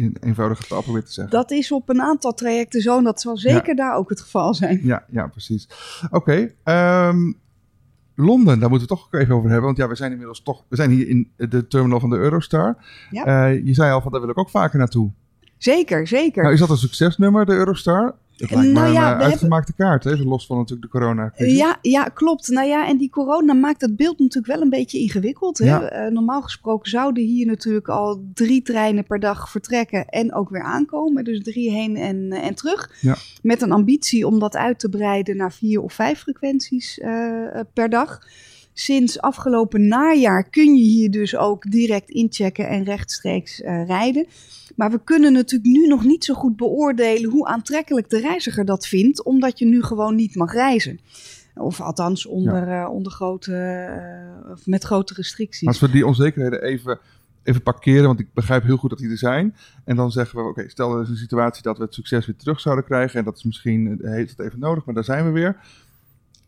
in 0.00 0.16
eenvoudige 0.20 0.66
taal 0.66 0.82
probeer 0.82 1.04
te 1.04 1.12
zeggen. 1.12 1.32
Dat 1.32 1.50
is 1.50 1.72
op 1.72 1.88
een 1.88 2.00
aantal 2.00 2.34
trajecten 2.34 2.80
zo 2.80 2.98
en 2.98 3.04
dat 3.04 3.20
zal 3.20 3.36
zeker 3.36 3.76
daar 3.76 3.96
ook 3.96 4.08
het 4.08 4.20
geval 4.20 4.54
zijn. 4.54 4.80
Ja, 4.82 5.04
ja, 5.10 5.26
precies. 5.26 5.68
Oké. 6.10 6.52
ehm, 6.64 7.32
Londen, 8.14 8.58
daar 8.58 8.70
moeten 8.70 8.88
we 8.88 8.94
het 8.94 9.02
toch 9.02 9.06
ook 9.06 9.20
even 9.20 9.34
over 9.34 9.48
hebben. 9.48 9.66
Want 9.66 9.76
ja, 9.76 9.88
we 9.88 9.94
zijn 9.94 10.10
inmiddels 10.10 10.42
toch. 10.42 10.64
We 10.68 10.76
zijn 10.76 10.90
hier 10.90 11.08
in 11.08 11.30
de 11.36 11.66
terminal 11.66 12.00
van 12.00 12.10
de 12.10 12.16
Eurostar. 12.16 12.76
Ja. 13.10 13.24
Eh, 13.24 13.64
je 13.64 13.74
zei 13.74 13.92
al 13.92 14.00
van 14.00 14.12
daar 14.12 14.20
wil 14.20 14.30
ik 14.30 14.38
ook 14.38 14.50
vaker 14.50 14.78
naartoe. 14.78 15.10
Zeker, 15.58 16.06
zeker. 16.06 16.42
Nou, 16.42 16.54
is 16.54 16.60
dat 16.60 16.70
een 16.70 16.76
succesnummer, 16.76 17.46
de 17.46 17.52
Eurostar? 17.52 18.14
Lijkt 18.48 18.72
Nou 18.72 18.86
ja, 18.86 18.90
een 18.90 18.96
eh, 18.96 19.08
hebben- 19.08 19.26
uitgemaakte 19.26 19.72
kaart, 19.72 20.06
even 20.06 20.26
los 20.26 20.46
van 20.46 20.56
natuurlijk 20.56 20.92
de 20.92 20.98
corona. 20.98 21.32
Ja, 21.36 21.78
ja, 21.82 22.04
klopt. 22.04 22.48
Nou 22.48 22.68
ja, 22.68 22.88
en 22.88 22.96
die 22.96 23.10
corona 23.10 23.52
maakt 23.52 23.80
het 23.80 23.96
beeld 23.96 24.18
natuurlijk 24.18 24.52
wel 24.52 24.62
een 24.62 24.70
beetje 24.70 24.98
ingewikkeld. 24.98 25.58
Hè? 25.58 25.64
Ja. 25.64 25.82
Eh, 25.82 26.12
normaal 26.12 26.42
gesproken 26.42 26.90
zouden 26.90 27.24
hier 27.24 27.46
natuurlijk 27.46 27.88
al 27.88 28.24
drie 28.34 28.62
treinen 28.62 29.04
per 29.04 29.20
dag 29.20 29.50
vertrekken 29.50 30.06
en 30.06 30.34
ook 30.34 30.48
weer 30.48 30.62
aankomen. 30.62 31.24
Dus 31.24 31.42
drie 31.42 31.70
heen 31.70 31.96
en, 31.96 32.32
eh, 32.32 32.46
en 32.46 32.54
terug. 32.54 32.90
Ja. 33.00 33.16
Met 33.42 33.62
een 33.62 33.72
ambitie 33.72 34.26
om 34.26 34.38
dat 34.38 34.56
uit 34.56 34.78
te 34.78 34.88
breiden 34.88 35.36
naar 35.36 35.52
vier 35.52 35.80
of 35.80 35.92
vijf 35.92 36.18
frequenties 36.18 37.00
per 37.72 37.88
dag. 37.88 38.20
Sinds 38.72 39.20
afgelopen 39.20 39.88
najaar 39.88 40.50
kun 40.50 40.74
je 40.74 40.82
hier 40.82 41.10
dus 41.10 41.36
ook 41.36 41.70
direct 41.70 42.10
inchecken 42.10 42.68
en 42.68 42.84
rechtstreeks 42.84 43.60
eh, 43.60 43.86
rijden. 43.86 44.26
Maar 44.76 44.90
we 44.90 45.00
kunnen 45.04 45.32
natuurlijk 45.32 45.70
nu 45.70 45.86
nog 45.86 46.04
niet 46.04 46.24
zo 46.24 46.34
goed 46.34 46.56
beoordelen 46.56 47.30
hoe 47.30 47.46
aantrekkelijk 47.46 48.10
de 48.10 48.20
reiziger 48.20 48.64
dat 48.64 48.86
vindt, 48.86 49.24
omdat 49.24 49.58
je 49.58 49.66
nu 49.66 49.82
gewoon 49.82 50.14
niet 50.14 50.34
mag 50.34 50.52
reizen. 50.52 51.00
Of 51.54 51.80
althans 51.80 52.26
onder, 52.26 52.68
eh, 52.68 52.90
onder 52.90 53.12
grote, 53.12 53.54
eh, 53.54 54.50
of 54.52 54.66
met 54.66 54.84
grote 54.84 55.14
restricties. 55.14 55.68
Als 55.68 55.80
we 55.80 55.90
die 55.90 56.06
onzekerheden 56.06 56.62
even, 56.62 56.98
even 57.42 57.62
parkeren, 57.62 58.06
want 58.06 58.20
ik 58.20 58.34
begrijp 58.34 58.62
heel 58.62 58.76
goed 58.76 58.90
dat 58.90 58.98
die 58.98 59.10
er 59.10 59.18
zijn. 59.18 59.54
En 59.84 59.96
dan 59.96 60.10
zeggen 60.10 60.38
we, 60.38 60.48
oké, 60.48 60.68
stel 60.68 60.94
er 60.94 61.02
is 61.02 61.08
een 61.08 61.16
situatie 61.16 61.62
dat 61.62 61.78
we 61.78 61.84
het 61.84 61.94
succes 61.94 62.26
weer 62.26 62.36
terug 62.36 62.60
zouden 62.60 62.84
krijgen. 62.84 63.18
En 63.18 63.24
dat 63.24 63.36
is 63.36 63.44
misschien, 63.44 63.98
heeft 64.02 64.30
het 64.30 64.46
even 64.46 64.58
nodig, 64.58 64.84
maar 64.84 64.94
daar 64.94 65.04
zijn 65.04 65.24
we 65.24 65.30
weer. 65.30 65.56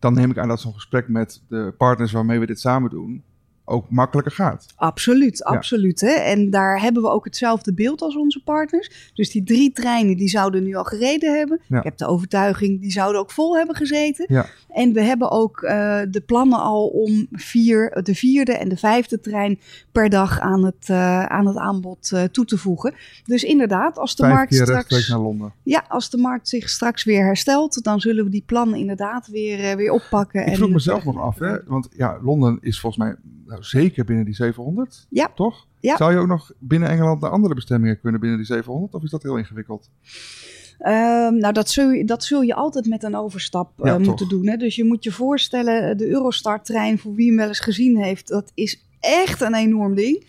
Dan 0.03 0.15
neem 0.15 0.31
ik 0.31 0.39
aan 0.39 0.49
dat 0.49 0.61
zo'n 0.61 0.75
gesprek 0.75 1.09
met 1.09 1.43
de 1.49 1.75
partners 1.79 2.13
waarmee 2.13 2.39
we 2.39 2.47
dit 2.47 2.61
samen 2.61 2.91
doen 2.91 3.23
ook 3.65 3.91
makkelijker 3.91 4.33
gaat. 4.33 4.67
Absoluut, 4.77 5.45
absoluut. 5.45 6.01
Hè? 6.01 6.11
En 6.13 6.51
daar 6.51 6.81
hebben 6.81 7.03
we 7.03 7.09
ook 7.09 7.25
hetzelfde 7.25 7.75
beeld 7.75 8.03
als 8.03 8.17
onze 8.17 8.43
partners. 8.43 9.11
Dus 9.15 9.31
die 9.31 9.45
drie 9.45 9.73
treinen 9.73 10.17
die 10.17 10.29
zouden 10.29 10.63
nu 10.63 10.75
al 10.75 10.85
gereden 10.85 11.37
hebben. 11.37 11.61
Ja. 11.69 11.79
Ik 11.79 11.85
heb 11.85 11.97
de 11.97 12.07
overtuiging, 12.07 12.81
die 12.81 12.91
zouden 12.91 13.21
ook 13.21 13.31
vol 13.31 13.57
hebben 13.57 13.77
gezeten. 13.77 14.27
Ja. 14.29 14.47
En 14.69 14.93
we 14.93 15.03
hebben 15.03 15.31
ook 15.31 15.63
eh, 15.63 16.01
de 16.11 16.21
plannen 16.21 16.59
al 16.59 16.87
om 16.87 17.27
vier, 17.33 18.01
de 18.03 18.15
vierde 18.15 18.53
en 18.53 18.69
de 18.69 18.77
vijfde 18.77 19.21
trein 19.21 19.59
per 19.93 20.09
dag 20.09 20.41
aan 20.41 20.65
het, 20.65 20.89
eh, 20.89 21.25
aan 21.25 21.47
het 21.47 21.57
aanbod 21.57 22.13
eh, 22.13 22.23
toe 22.23 22.45
te 22.45 22.59
voegen. 22.59 22.95
Dus 23.25 23.43
inderdaad, 23.45 23.99
als 23.99 24.17
de 24.17 24.23
Vijf 24.23 24.35
markt 24.35 24.55
straks... 24.55 25.09
naar 25.09 25.19
Londen. 25.19 25.53
Ja, 25.63 25.85
als 25.89 26.11
de 26.11 26.17
markt 26.17 26.49
zich 26.49 26.69
straks 26.69 27.05
weer 27.05 27.25
herstelt, 27.25 27.85
dan 27.85 28.01
zullen 28.01 28.25
we 28.25 28.31
die 28.31 28.45
plannen 28.47 28.79
inderdaad 28.79 29.27
weer, 29.27 29.77
weer 29.77 29.93
oppakken. 29.93 30.41
Ik 30.41 30.47
en 30.47 30.57
vroeg 30.57 30.71
mezelf 30.71 31.05
nog 31.05 31.21
af, 31.21 31.39
hè? 31.39 31.65
want 31.67 31.89
ja, 31.97 32.19
Londen 32.23 32.59
is 32.61 32.81
volgens 32.81 33.05
mij 33.05 33.17
nou, 33.53 33.65
zeker 33.65 34.05
binnen 34.05 34.25
die 34.25 34.35
700. 34.35 35.07
Ja. 35.11 35.31
Toch? 35.35 35.67
Ja. 35.81 35.97
Zou 35.97 36.13
je 36.13 36.19
ook 36.19 36.27
nog 36.27 36.53
binnen 36.59 36.89
Engeland 36.89 37.21
naar 37.21 37.31
andere 37.31 37.55
bestemmingen 37.55 38.01
kunnen 38.01 38.21
binnen 38.21 38.39
die 38.39 38.47
700? 38.47 38.95
Of 38.95 39.03
is 39.03 39.11
dat 39.11 39.23
heel 39.23 39.37
ingewikkeld? 39.37 39.91
Ehm, 40.79 41.37
nou, 41.37 41.53
dat 41.53 41.71
zul, 41.71 41.91
je, 41.91 42.05
dat 42.05 42.25
zul 42.25 42.41
je 42.41 42.55
altijd 42.55 42.87
met 42.87 43.03
een 43.03 43.17
overstap 43.17 43.81
eh, 43.81 43.93
Ja, 43.93 43.99
moeten 43.99 44.29
doen. 44.29 44.49
Hè? 44.49 44.57
Dus 44.57 44.77
je 44.77 44.85
moet 44.85 45.05
je 45.05 45.13
voorstellen, 45.13 45.89
eh, 45.91 45.97
de 45.97 46.09
Eurostar-trein, 46.09 46.99
voor 46.99 47.15
wie 47.15 47.27
hem 47.27 47.37
wel 47.37 47.49
eens 47.49 47.61
gezien 47.61 47.97
heeft, 47.97 48.29
dat 48.29 48.53
is 48.55 48.87
echt 49.01 49.41
een 49.41 49.55
enorm 49.55 49.95
ding. 49.95 50.27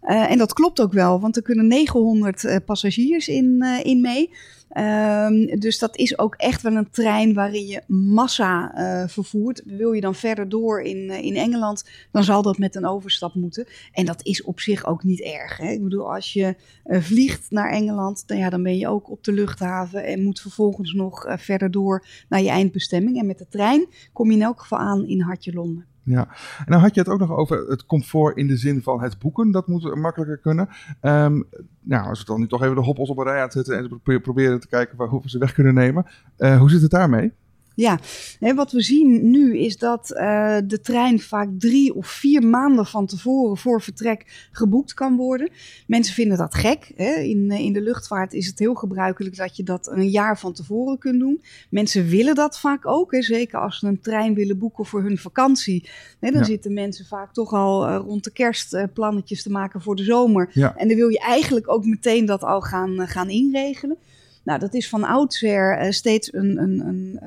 Eh, 0.00 0.30
en 0.30 0.38
dat 0.38 0.52
klopt 0.52 0.80
ook 0.80 0.92
wel, 0.92 1.20
want 1.20 1.36
er 1.36 1.42
kunnen 1.42 1.66
900 1.66 2.44
eh, 2.44 2.56
passagiers 2.64 3.28
in, 3.28 3.64
in 3.82 4.00
mee. 4.00 4.30
Ehm, 4.76 5.58
dus 5.58 5.78
dat 5.78 5.96
is 5.96 6.18
ook 6.18 6.34
echt 6.34 6.62
wel 6.62 6.74
een 6.74 6.90
trein 6.90 7.34
waarin 7.34 7.66
je 7.66 7.82
massa 7.86 8.74
eh, 8.74 9.08
vervoert. 9.08 9.62
Wil 9.64 9.92
je 9.92 10.00
dan 10.00 10.14
verder 10.14 10.48
door 10.48 10.80
in, 10.80 11.10
eh, 11.10 11.24
in 11.24 11.36
Engeland, 11.36 11.88
dan 12.10 12.24
zal 12.24 12.42
dat 12.42 12.58
met 12.58 12.74
een 12.74 12.86
overstap 12.86 13.34
moeten. 13.34 13.66
En 13.92 14.06
dat 14.06 14.24
is 14.24 14.42
op 14.42 14.60
zich 14.60 14.86
ook 14.86 15.04
niet 15.04 15.20
erg. 15.20 15.56
Hè? 15.56 15.70
Ik 15.70 15.82
bedoel, 15.82 16.14
als 16.14 16.32
je 16.32 16.56
eh, 16.84 17.00
vliegt 17.00 17.50
naar 17.50 17.70
Engeland, 17.70 18.22
dan, 18.26 18.38
ja, 18.38 18.50
dan 18.50 18.62
ben 18.62 18.78
je 18.78 18.88
ook 18.88 19.10
op 19.10 19.24
de 19.24 19.32
luchthaven 19.32 20.04
en 20.04 20.22
moet 20.22 20.40
vervolgens 20.40 20.92
nog 20.92 21.26
verder 21.28 21.70
door 21.70 22.06
naar 22.28 22.42
je 22.42 22.50
eindbestemming. 22.50 23.18
En 23.18 23.26
met 23.26 23.38
de 23.38 23.48
trein 23.48 23.86
kom 24.12 24.30
je 24.30 24.36
in 24.36 24.42
elk 24.42 24.60
geval 24.60 24.78
aan 24.78 25.06
in 25.06 25.20
Hartje 25.20 25.52
Londen. 25.52 25.95
Ja, 26.06 26.28
en 26.58 26.72
dan 26.72 26.80
had 26.80 26.94
je 26.94 27.00
het 27.00 27.08
ook 27.08 27.18
nog 27.18 27.30
over 27.30 27.68
het 27.68 27.86
comfort 27.86 28.36
in 28.36 28.46
de 28.46 28.56
zin 28.56 28.82
van 28.82 29.02
het 29.02 29.18
boeken. 29.18 29.50
Dat 29.50 29.66
moet 29.66 29.94
makkelijker 29.94 30.38
kunnen. 30.38 30.68
Ehm, 31.00 31.42
nou, 31.80 32.08
als 32.08 32.18
we 32.18 32.24
dan 32.24 32.40
nu 32.40 32.46
toch 32.46 32.62
even 32.62 32.74
de 32.74 32.80
hoppels 32.80 33.10
op 33.10 33.18
een 33.18 33.24
rij 33.24 33.42
aan 33.42 33.50
zetten 33.50 33.76
en 33.78 34.00
pro- 34.02 34.18
proberen 34.18 34.60
te 34.60 34.68
kijken 34.68 34.96
waar, 34.96 35.10
we 35.10 35.20
ze 35.24 35.38
weg 35.38 35.52
kunnen 35.52 35.74
nemen. 35.74 36.06
Eh, 36.36 36.58
hoe 36.58 36.70
zit 36.70 36.82
het 36.82 36.90
daarmee? 36.90 37.32
Ja, 37.76 37.98
wat 38.54 38.72
we 38.72 38.82
zien 38.82 39.30
nu 39.30 39.58
is 39.58 39.76
dat 39.78 40.10
eh, 40.12 40.56
de 40.64 40.80
trein 40.80 41.20
vaak 41.20 41.48
drie 41.58 41.94
of 41.94 42.06
vier 42.06 42.42
maanden 42.46 42.86
van 42.86 43.06
tevoren 43.06 43.56
voor 43.56 43.82
vertrek 43.82 44.48
geboekt 44.52 44.94
kan 44.94 45.16
worden. 45.16 45.50
Mensen 45.86 46.14
vinden 46.14 46.38
dat 46.38 46.54
gek. 46.54 46.92
Hè? 46.94 47.14
In, 47.14 47.50
eh, 47.50 47.60
in 47.60 47.72
de 47.72 47.80
luchtvaart 47.80 48.32
is 48.32 48.46
het 48.46 48.58
heel 48.58 48.74
gebruikelijk 48.74 49.36
dat 49.36 49.56
je 49.56 49.62
dat 49.62 49.86
een 49.90 50.08
jaar 50.08 50.38
van 50.38 50.52
tevoren 50.52 50.98
kunt 50.98 51.20
doen. 51.20 51.42
Mensen 51.70 52.06
willen 52.06 52.34
dat 52.34 52.58
vaak 52.60 52.86
ook, 52.86 53.12
hè? 53.12 53.22
zeker 53.22 53.58
als 53.60 53.78
ze 53.78 53.86
een 53.86 54.00
trein 54.00 54.34
willen 54.34 54.58
boeken 54.58 54.84
voor 54.86 55.02
hun 55.02 55.18
vakantie. 55.18 55.88
Hè, 56.20 56.30
dan 56.30 56.40
Ja. 56.40 56.46
zitten 56.46 56.72
mensen 56.72 57.06
vaak 57.06 57.32
toch 57.32 57.52
al 57.52 57.86
eh, 57.86 57.96
rond 58.04 58.24
de 58.24 58.32
kerst 58.32 58.76
plannetjes 58.92 59.42
te 59.42 59.50
maken 59.50 59.82
voor 59.82 59.96
de 59.96 60.04
zomer. 60.04 60.50
Ja. 60.52 60.76
En 60.76 60.88
dan 60.88 60.96
wil 60.96 61.08
je 61.08 61.20
eigenlijk 61.20 61.70
ook 61.70 61.84
meteen 61.84 62.26
dat 62.26 62.42
al 62.44 62.60
gaan, 62.60 63.08
gaan 63.08 63.30
inregelen. 63.30 63.96
Nou, 64.46 64.58
dat 64.58 64.74
is 64.74 64.88
van 64.88 65.04
oudsher 65.04 65.94
steeds 65.94 66.32
een, 66.32 66.58
een, 66.62 66.80
een, 66.80 67.20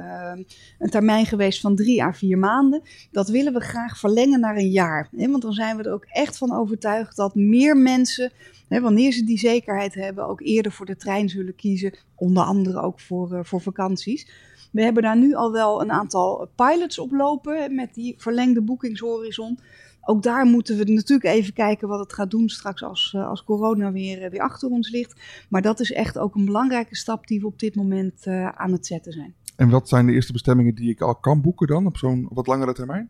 een 0.79 0.89
termijn 0.89 1.25
geweest 1.25 1.61
van 1.61 1.75
drie 1.75 2.03
à 2.03 2.13
vier 2.13 2.37
maanden. 2.37 2.81
Dat 3.11 3.29
willen 3.29 3.53
we 3.53 3.59
graag 3.59 3.97
verlengen 3.97 4.39
naar 4.39 4.57
een 4.57 4.71
jaar. 4.71 5.09
Hè? 5.15 5.29
Want 5.29 5.41
dan 5.41 5.53
zijn 5.53 5.77
we 5.77 5.83
er 5.83 5.93
ook 5.93 6.05
echt 6.05 6.37
van 6.37 6.53
overtuigd 6.53 7.15
dat 7.15 7.35
meer 7.35 7.77
mensen 7.77 8.31
wanneer 8.67 9.11
ze 9.11 9.23
die 9.23 9.37
zekerheid 9.37 9.93
hebben, 9.93 10.27
ook 10.27 10.41
eerder 10.41 10.71
voor 10.71 10.85
de 10.85 10.95
trein 10.95 11.29
zullen 11.29 11.55
kiezen. 11.55 11.93
Onder 12.15 12.43
andere 12.43 12.81
ook 12.81 12.99
voor, 12.99 13.31
uh, 13.33 13.39
voor 13.43 13.61
vakanties. 13.61 14.27
We 14.71 14.83
hebben 14.83 15.03
daar 15.03 15.17
nu 15.17 15.33
al 15.33 15.51
wel 15.51 15.81
een 15.81 15.91
aantal 15.91 16.49
pilots 16.55 16.99
op 16.99 17.11
lopen 17.11 17.75
met 17.75 17.93
die 17.93 18.15
verlengde 18.17 18.61
boekingshorizon. 18.61 19.59
Ook 20.01 20.23
daar 20.23 20.45
moeten 20.45 20.77
we 20.77 20.83
natuurlijk 20.83 21.35
even 21.35 21.53
kijken 21.53 21.87
wat 21.87 21.99
het 21.99 22.13
gaat 22.13 22.31
doen 22.31 22.49
straks 22.49 22.83
als, 22.83 23.13
uh, 23.15 23.27
als 23.27 23.43
corona 23.43 23.91
weer, 23.91 24.23
uh, 24.23 24.29
weer 24.29 24.41
achter 24.41 24.69
ons 24.69 24.89
ligt. 24.89 25.21
Maar 25.49 25.61
dat 25.61 25.79
is 25.79 25.91
echt 25.91 26.17
ook 26.17 26.35
een 26.35 26.45
belangrijke 26.45 26.95
stap 26.95 27.27
die 27.27 27.39
we 27.39 27.45
op 27.45 27.59
dit 27.59 27.75
moment 27.75 28.27
aan 28.55 28.71
het 28.71 28.85
zetten 28.85 29.11
zijn. 29.11 29.33
En 29.55 29.69
wat 29.69 29.89
zijn 29.89 30.05
de 30.05 30.11
eerste 30.13 30.31
bestemmingen 30.31 30.75
die 30.75 30.89
ik 30.89 31.01
al 31.01 31.15
kan 31.15 31.41
boeken 31.41 31.67
dan 31.67 31.85
op 31.85 31.97
zo'n 31.97 32.27
wat 32.31 32.47
langere 32.47 32.73
termijn? 32.73 33.09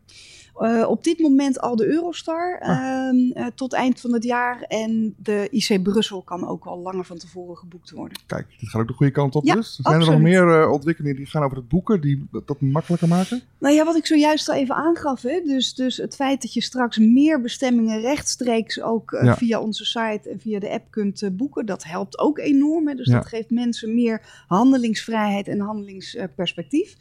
Uh, 0.60 0.88
op 0.88 1.04
dit 1.04 1.18
moment 1.18 1.60
al 1.60 1.76
de 1.76 1.86
Eurostar 1.86 2.60
ah. 2.60 2.70
Ehm, 2.70 3.16
uh, 3.16 3.46
tot 3.54 3.72
eind 3.72 4.00
van 4.00 4.12
het 4.12 4.24
jaar. 4.24 4.62
En 4.62 5.14
de 5.16 5.48
IC 5.50 5.82
Brussel 5.82 6.22
kan 6.22 6.48
ook 6.48 6.64
al 6.64 6.78
langer 6.78 7.04
van 7.04 7.18
tevoren 7.18 7.56
geboekt 7.56 7.90
worden. 7.90 8.18
Kijk, 8.26 8.46
dit 8.58 8.68
gaat 8.68 8.80
ook 8.80 8.88
de 8.88 8.94
goede 8.94 9.12
kant 9.12 9.34
op 9.34 9.44
ja, 9.44 9.54
dus. 9.54 9.78
Zijn 9.82 10.00
er 10.00 10.06
nog 10.06 10.20
meer 10.20 10.62
uh, 10.62 10.72
ontwikkelingen 10.72 11.16
die 11.16 11.26
gaan 11.26 11.42
over 11.42 11.56
het 11.56 11.68
boeken, 11.68 12.00
die 12.00 12.26
dat, 12.30 12.46
dat, 12.46 12.60
makkelijker 12.60 13.08
maken? 13.08 13.42
Nou 13.58 13.74
ja, 13.74 13.84
wat 13.84 13.96
ik 13.96 14.06
zojuist 14.06 14.48
al 14.48 14.54
even 14.54 14.74
aangaf. 14.74 15.22
Hè? 15.22 15.40
Dus, 15.44 15.74
dus 15.74 15.96
het 15.96 16.14
feit 16.14 16.42
dat 16.42 16.52
je 16.52 16.62
straks 16.62 16.98
meer 16.98 17.40
bestemmingen 17.40 18.00
rechtstreeks 18.00 18.80
ook 18.80 19.10
ja. 19.22 19.36
via 19.36 19.60
onze 19.60 19.84
site 19.84 20.30
en 20.30 20.40
via 20.40 20.58
de 20.58 20.70
app 20.70 20.90
kunt 20.90 21.30
boeken. 21.32 21.66
Dat 21.66 21.84
helpt 21.84 22.18
ook 22.18 22.38
enorm. 22.38 22.88
Hè? 22.88 22.94
Dus 22.94 23.06
ja. 23.06 23.14
dat 23.14 23.26
geeft 23.26 23.50
mensen 23.50 23.94
meer 23.94 24.44
handelingsvrijheid 24.46 25.48
en 25.48 25.60
handelingsperspectief. 25.60 26.96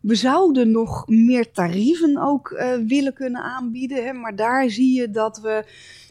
We 0.00 0.14
zouden 0.14 0.70
nog 0.70 1.06
meer 1.06 1.50
tarieven 1.50 2.18
ook 2.18 2.50
uh, 2.50 2.74
willen 2.86 3.12
kunnen 3.14 3.42
aanbieden. 3.42 4.04
Hè, 4.04 4.12
maar 4.12 4.36
daar 4.36 4.70
zie 4.70 5.00
je 5.00 5.10
dat 5.10 5.40
we 5.40 5.64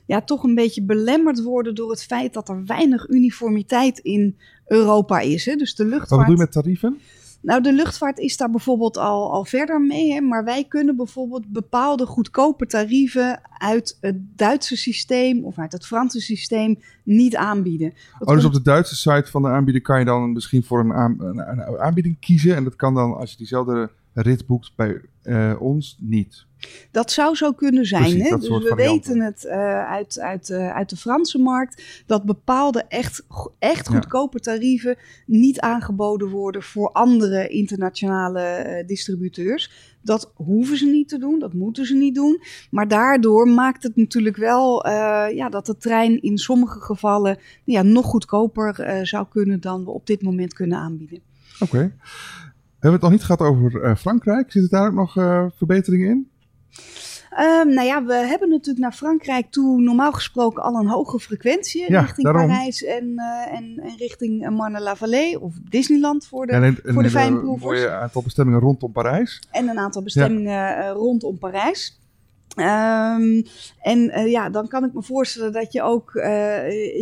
ja, 0.06 0.22
toch 0.22 0.44
een 0.44 0.56
beetje 0.56 0.84
belemmerd 0.84 1.44
worden 1.44 1.76
door 1.76 1.90
het 1.90 2.04
feit 2.04 2.34
dat 2.34 2.50
er 2.50 2.66
weinig 2.66 3.10
uniformiteit 3.10 4.00
in 4.00 4.38
Europa 4.66 5.20
is. 5.20 5.46
Hè. 5.46 5.56
Dus 5.56 5.76
de 5.76 5.86
luchtvaart... 5.86 6.10
Wat 6.10 6.20
bedoel 6.20 6.36
je 6.36 6.42
met 6.42 6.52
tarieven? 6.52 7.00
Nou, 7.42 7.62
de 7.62 7.74
luchtvaart 7.74 8.20
is 8.20 8.38
daar 8.38 8.50
bijvoorbeeld 8.50 8.98
al, 8.98 9.32
al 9.32 9.46
verder 9.46 9.82
mee. 9.82 10.14
Hè, 10.14 10.22
maar 10.22 10.44
wij 10.44 10.64
kunnen 10.64 10.96
bijvoorbeeld 10.96 11.48
bepaalde 11.48 12.06
goedkope 12.06 12.66
tarieven 12.66 13.42
uit 13.58 13.98
het 14.02 14.16
Duitse 14.38 14.78
systeem 14.78 15.44
of 15.46 15.58
uit 15.58 15.72
het 15.72 15.86
Franse 15.86 16.22
systeem 16.22 16.80
niet 17.04 17.36
aanbieden. 17.36 17.94
Dat 18.20 18.28
oh, 18.28 18.36
dus 18.36 18.46
op 18.46 18.54
de 18.54 18.62
Duitse 18.62 18.96
site 18.96 19.32
van 19.32 19.42
de 19.42 19.48
aanbieder 19.48 19.82
kan 19.82 20.00
je 20.00 20.06
dan 20.06 20.32
misschien 20.32 20.64
voor 20.64 20.80
een, 20.80 20.94
aan, 20.94 21.16
een, 21.20 21.38
een 21.38 21.80
aanbieding 21.80 22.20
kiezen. 22.20 22.56
En 22.56 22.64
dat 22.64 22.76
kan 22.76 22.94
dan, 22.94 23.18
als 23.18 23.32
je 23.32 23.38
diezelfde 23.38 23.90
rit 24.14 24.46
boekt 24.46 24.72
bij 24.76 25.02
uh, 25.28 25.62
ons, 25.62 25.98
niet. 26.00 26.46
Dat 26.92 27.12
zou 27.12 27.36
zo 27.36 27.52
kunnen 27.52 27.86
zijn. 27.86 28.22
hè? 28.22 28.38
Dus 28.38 28.48
we 28.48 28.74
weten 28.76 29.22
het 29.22 29.44
uh, 29.46 29.52
uit, 29.90 30.20
uit, 30.20 30.50
uh, 30.50 30.74
uit 30.74 30.90
de 30.90 30.96
Franse 30.96 31.38
markt 31.38 32.04
dat 32.06 32.24
bepaalde 32.24 32.84
echt, 32.88 33.26
echt 33.60 33.88
goedkope 33.88 34.40
tarieven 34.40 34.98
niet 35.26 35.60
aangeboden 35.60 36.30
worden 36.30 36.64
voor 36.64 36.92
andere 36.92 37.48
internationale 37.48 38.84
distributeurs. 38.88 39.96
Dat 40.02 40.32
hoeven 40.36 40.78
ze 40.78 40.86
niet 40.86 41.10
te 41.10 41.18
doen, 41.18 41.40
dat 41.40 41.54
moeten 41.54 41.86
ze 41.86 41.96
niet 41.96 42.16
doen. 42.16 42.42
Maar 42.72 42.88
daardoor 42.88 43.48
maakt 43.48 43.84
het 43.84 43.96
natuurlijk 43.96 44.38
wel 44.38 44.88
ja, 45.30 45.50
dat 45.50 45.66
de 45.66 45.78
trein 45.78 46.22
in 46.22 46.38
sommige 46.38 46.80
gevallen 46.80 47.38
ja, 47.64 47.82
nog 47.82 48.06
goedkoper 48.06 49.06
zou 49.06 49.26
kunnen 49.30 49.60
dan 49.60 49.84
we 49.84 49.92
op 49.92 50.08
dit 50.08 50.22
moment 50.22 50.54
kunnen 50.54 50.78
aanbieden. 50.78 51.20
Oké. 51.60 51.76
Okay. 51.76 51.94
We 52.88 52.94
hebben 52.94 53.10
het 53.10 53.22
nog 53.22 53.30
niet 53.30 53.38
gehad 53.38 53.56
over 53.56 53.96
Frankrijk. 53.96 54.52
Zitten 54.52 54.80
daar 54.80 54.88
ook 54.88 54.94
nog 54.94 55.14
verbeteringen 55.58 56.10
in? 56.10 56.30
Um, 57.40 57.74
nou 57.74 57.88
ja, 57.88 58.06
we 58.06 58.14
hebben 58.14 58.50
natuurlijk 58.50 58.80
naar 58.80 58.92
Frankrijk 58.92 59.52
toe 59.52 59.82
normaal 59.82 60.12
gesproken 60.12 60.64
al 60.64 60.76
een 60.76 60.88
hoge 60.88 61.20
frequentie 61.20 61.92
ja, 61.92 62.02
richting 62.02 62.26
daarom. 62.26 62.48
Parijs 62.48 62.84
en, 62.84 63.06
uh, 63.06 63.58
en, 63.58 63.80
en, 63.84 63.98
richting 63.98 64.50
Marne-la-Vallée 64.50 65.42
of 65.42 65.54
Disneyland 65.70 66.28
voor 66.28 66.46
de, 66.46 66.52
en, 66.52 66.78
voor 66.84 67.04
de 67.04 67.10
fijnproevers. 67.10 67.82
Een 67.82 67.90
aantal 67.90 68.22
bestemmingen 68.22 68.60
rondom 68.60 68.92
Parijs. 68.92 69.42
En 69.52 69.68
een 69.68 69.80
aantal 69.80 70.04
bestemmingen 70.04 70.52
ja. 70.52 70.90
rondom 70.90 71.38
Parijs. 71.38 71.97
Um, 72.60 73.44
en 73.82 74.00
uh, 74.00 74.32
ja, 74.32 74.50
dan 74.50 74.68
kan 74.68 74.84
ik 74.84 74.94
me 74.94 75.04
voorstellen 75.04 75.52
dat 75.52 75.74
je 75.74 75.82
ook 75.82 76.14
uh, 76.14 76.26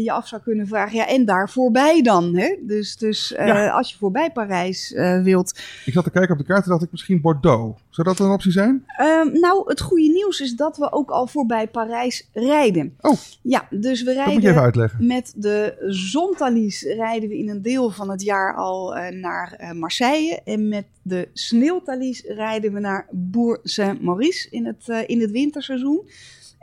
je 0.03 0.11
af 0.11 0.27
zou 0.27 0.41
kunnen 0.41 0.67
vragen, 0.67 0.97
ja, 0.97 1.07
en 1.07 1.25
daar 1.25 1.49
voorbij 1.49 2.01
dan? 2.01 2.35
Hè? 2.35 2.55
Dus, 2.61 2.97
dus 2.97 3.31
uh, 3.31 3.47
ja. 3.47 3.69
als 3.69 3.91
je 3.91 3.97
voorbij 3.97 4.31
Parijs 4.31 4.93
wilt. 5.23 5.59
Ik 5.85 5.93
zat 5.93 6.03
te 6.03 6.11
kijken 6.11 6.31
op 6.31 6.37
de 6.37 6.45
kaart 6.45 6.63
en 6.63 6.69
dacht 6.69 6.83
ik 6.83 6.91
misschien 6.91 7.21
Bordeaux. 7.21 7.81
Zou 7.95 8.07
dat 8.07 8.19
een 8.19 8.31
optie 8.31 8.51
zijn? 8.51 8.85
Um, 9.01 9.39
nou, 9.39 9.69
het 9.69 9.81
goede 9.81 10.07
nieuws 10.07 10.39
is 10.39 10.55
dat 10.55 10.77
we 10.77 10.91
ook 10.91 11.09
al 11.09 11.27
voorbij 11.27 11.67
Parijs 11.67 12.29
rijden. 12.33 12.95
Oh. 13.01 13.17
Ja, 13.41 13.67
dus 13.69 14.03
we 14.03 14.13
rijden. 14.13 14.23
Dat 14.23 14.33
moet 14.33 14.43
je 14.43 14.49
even 14.49 14.61
uitleggen. 14.61 15.07
Met 15.07 15.33
de 15.35 15.85
Zontalis 15.87 16.81
rijden 16.81 17.29
we 17.29 17.37
in 17.37 17.49
een 17.49 17.61
deel 17.61 17.89
van 17.89 18.09
het 18.09 18.21
jaar 18.21 18.55
al 18.55 18.95
naar 19.11 19.71
Marseille. 19.75 20.41
En 20.43 20.67
met 20.67 20.85
de 21.01 21.29
Sneeuwtalies 21.33 22.21
rijden 22.21 22.73
we 22.73 22.79
naar 22.79 23.07
Bourg-Saint-Maurice 23.11 24.47
in 24.49 24.65
het, 24.65 25.05
in 25.07 25.21
het 25.21 25.31
winterseizoen. 25.31 26.07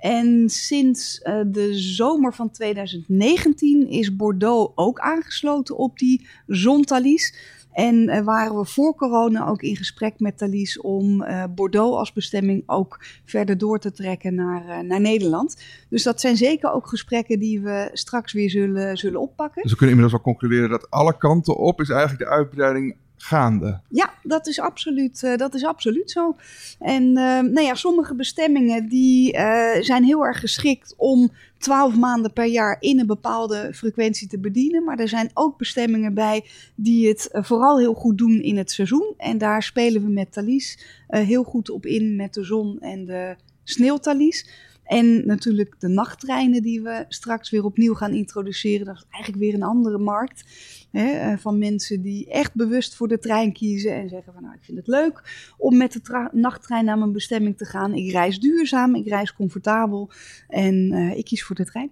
En 0.02 0.50
sinds 0.50 1.20
uh, 1.24 1.40
de 1.46 1.74
zomer 1.74 2.34
van 2.34 2.50
2019 2.50 3.88
is 3.88 4.16
Bordeaux 4.16 4.72
ook 4.74 4.98
aangesloten 4.98 5.76
op 5.76 5.98
die 5.98 6.26
Zontalis. 6.46 7.34
En 7.72 8.08
uh, 8.08 8.20
waren 8.20 8.56
we 8.56 8.64
voor 8.64 8.94
corona 8.94 9.46
ook 9.46 9.62
in 9.62 9.76
gesprek 9.76 10.20
met 10.20 10.38
Thalys 10.38 10.80
om 10.80 11.22
uh, 11.22 11.44
Bordeaux 11.54 11.96
als 11.96 12.12
bestemming 12.12 12.62
ook 12.66 13.04
verder 13.24 13.58
door 13.58 13.78
te 13.78 13.92
trekken 13.92 14.34
naar, 14.34 14.84
naar 14.84 15.00
Nederland. 15.00 15.62
Dus 15.88 16.02
dat 16.02 16.20
zijn 16.20 16.36
zeker 16.36 16.72
ook 16.72 16.88
gesprekken 16.88 17.38
die 17.38 17.60
we 17.60 17.90
straks 17.92 18.32
weer 18.32 18.50
zullen, 18.50 18.96
zullen 18.96 19.20
oppakken. 19.20 19.62
Dus 19.62 19.70
we 19.70 19.76
kunnen 19.76 19.96
inmiddels 19.96 20.22
wel 20.22 20.32
concluderen 20.34 20.70
dat 20.70 20.90
alle 20.90 21.16
kanten 21.16 21.56
op 21.56 21.80
is 21.80 21.88
eigenlijk 21.88 22.20
de 22.20 22.36
uitbreiding 22.36 22.96
gaande. 23.22 23.80
Ja, 23.88 24.14
dat 24.22 24.46
is 24.46 24.60
absoluut, 24.60 25.22
uh, 25.22 25.36
dat 25.36 25.54
is 25.54 25.64
absoluut 25.64 26.10
zo. 26.10 26.36
En 26.78 27.02
uh, 27.02 27.40
nou 27.40 27.60
ja, 27.60 27.74
sommige 27.74 28.14
bestemmingen 28.14 28.88
die 28.88 29.34
uh, 29.34 29.40
zijn 29.80 30.04
heel 30.04 30.24
erg 30.24 30.40
geschikt 30.40 30.94
om 30.96 31.30
12 31.62 31.96
maanden 31.96 32.32
per 32.32 32.46
jaar 32.46 32.76
in 32.80 32.98
een 32.98 33.06
bepaalde 33.06 33.70
frequentie 33.74 34.28
te 34.28 34.38
bedienen. 34.38 34.84
Maar 34.84 34.98
er 34.98 35.08
zijn 35.08 35.30
ook 35.34 35.58
bestemmingen 35.58 36.14
bij 36.14 36.44
die 36.74 37.08
het 37.08 37.28
vooral 37.32 37.78
heel 37.78 37.94
goed 37.94 38.18
doen 38.18 38.40
in 38.40 38.56
het 38.56 38.70
seizoen. 38.70 39.14
En 39.16 39.38
daar 39.38 39.62
spelen 39.62 40.02
we 40.02 40.10
met 40.10 40.32
Thalys 40.32 40.78
heel 41.06 41.42
goed 41.42 41.70
op 41.70 41.86
in 41.86 42.16
met 42.16 42.34
de 42.34 42.44
zon 42.44 42.80
en 42.80 43.04
de 43.04 43.36
sneeuwtalies. 43.64 44.46
En 44.84 45.26
natuurlijk 45.26 45.74
de 45.78 45.88
nachttreinen 45.88 46.62
die 46.62 46.82
we 46.82 47.04
straks 47.08 47.50
weer 47.50 47.64
opnieuw 47.64 47.94
gaan 47.94 48.12
introduceren. 48.12 48.86
Dat 48.86 48.96
is 48.96 49.04
eigenlijk 49.10 49.44
weer 49.44 49.54
een 49.54 49.62
andere 49.62 49.98
markt. 49.98 50.44
Hè, 50.90 51.10
eh, 51.10 51.38
van 51.38 51.58
mensen 51.58 52.02
die 52.02 52.30
echt 52.30 52.54
bewust 52.54 52.94
voor 52.94 53.08
de 53.08 53.18
trein 53.18 53.52
kiezen 53.52 53.94
en 53.94 54.08
zeggen 54.08 54.32
van 54.32 54.42
nou 54.42 54.54
ik 54.54 54.64
vind 54.64 54.78
het 54.78 54.86
leuk 54.86 55.22
om 55.58 55.76
met 55.76 55.92
de 55.92 56.28
nachttrein 56.32 56.84
naar 56.84 56.98
mijn 56.98 57.12
bestemming 57.12 57.56
te 57.56 57.64
gaan. 57.64 57.94
Ik 57.94 58.10
reis 58.10 58.40
duurzaam, 58.40 58.94
ik 58.94 59.08
reis 59.08 59.34
comfortabel 59.34 60.10
en 60.48 60.92
uh, 60.92 61.16
ik 61.16 61.24
kies 61.24 61.44
voor 61.44 61.56
de 61.56 61.64
trein. 61.64 61.90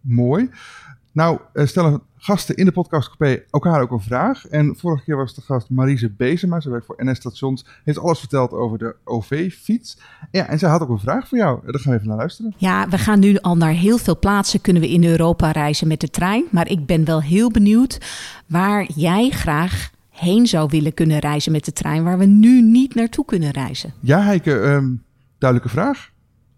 Mooi. 0.00 0.50
Nou, 1.14 1.38
uh, 1.54 1.66
stellen 1.66 2.02
gasten 2.16 2.56
in 2.56 2.64
de 2.64 2.72
podcastcoupé 2.72 3.42
elkaar 3.50 3.80
ook 3.80 3.90
een 3.90 4.00
vraag. 4.00 4.46
En 4.46 4.76
vorige 4.76 5.04
keer 5.04 5.16
was 5.16 5.34
de 5.34 5.40
gast 5.40 5.70
Marise 5.70 6.10
Bezema. 6.10 6.60
Ze 6.60 6.70
werkt 6.70 6.86
voor 6.86 7.04
NS 7.04 7.16
Stations. 7.16 7.66
Heeft 7.84 7.98
alles 7.98 8.18
verteld 8.18 8.52
over 8.52 8.78
de 8.78 8.96
OV-fiets. 9.04 9.98
Ja, 10.30 10.46
en 10.46 10.58
zij 10.58 10.68
had 10.70 10.82
ook 10.82 10.88
een 10.88 10.98
vraag 10.98 11.28
voor 11.28 11.38
jou. 11.38 11.60
Daar 11.64 11.80
gaan 11.80 11.92
we 11.92 11.96
even 11.96 12.08
naar 12.08 12.16
luisteren. 12.16 12.54
Ja, 12.56 12.88
we 12.88 12.98
gaan 12.98 13.18
nu 13.18 13.36
al 13.36 13.56
naar 13.56 13.72
heel 13.72 13.98
veel 13.98 14.18
plaatsen. 14.18 14.60
Kunnen 14.60 14.82
we 14.82 14.90
in 14.90 15.04
Europa 15.04 15.50
reizen 15.50 15.88
met 15.88 16.00
de 16.00 16.10
trein. 16.10 16.44
Maar 16.50 16.68
ik 16.68 16.86
ben 16.86 17.04
wel 17.04 17.22
heel 17.22 17.50
benieuwd 17.50 18.00
waar 18.46 18.90
jij 18.94 19.30
graag 19.30 19.90
heen 20.10 20.46
zou 20.46 20.68
willen 20.70 20.94
kunnen 20.94 21.18
reizen 21.18 21.52
met 21.52 21.64
de 21.64 21.72
trein. 21.72 22.04
Waar 22.04 22.18
we 22.18 22.26
nu 22.26 22.62
niet 22.62 22.94
naartoe 22.94 23.24
kunnen 23.24 23.50
reizen. 23.50 23.92
Ja, 24.00 24.22
Heike, 24.22 24.52
um, 24.52 25.02
duidelijke 25.38 25.74
vraag. 25.74 26.12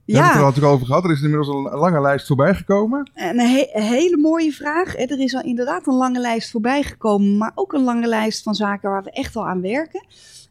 We 0.07 0.13
ja. 0.13 0.19
hebben 0.19 0.37
het 0.37 0.41
er 0.41 0.47
natuurlijk 0.47 0.75
over 0.75 0.87
gehad. 0.87 1.05
Er 1.05 1.11
is 1.11 1.23
inmiddels 1.23 1.49
een 1.49 1.79
lange 1.79 2.01
lijst 2.01 2.27
voorbij 2.27 2.55
gekomen. 2.55 3.11
Een, 3.15 3.41
hele 3.71 4.17
mooie 4.17 4.53
vraag. 4.53 4.97
Er 4.97 5.21
is 5.21 5.35
al 5.35 5.43
inderdaad 5.43 5.87
een 5.87 5.95
lange 5.95 6.21
lijst 6.21 6.51
voorbij 6.51 6.83
gekomen, 6.83 7.37
maar 7.37 7.53
ook 7.55 7.73
een 7.73 7.85
lange 7.85 8.07
lijst 8.07 8.43
van 8.43 8.55
zaken 8.55 8.91
waar 8.91 9.03
we 9.03 9.11
echt 9.11 9.37
al 9.37 9.47
aan 9.47 9.61
werken. 9.61 10.05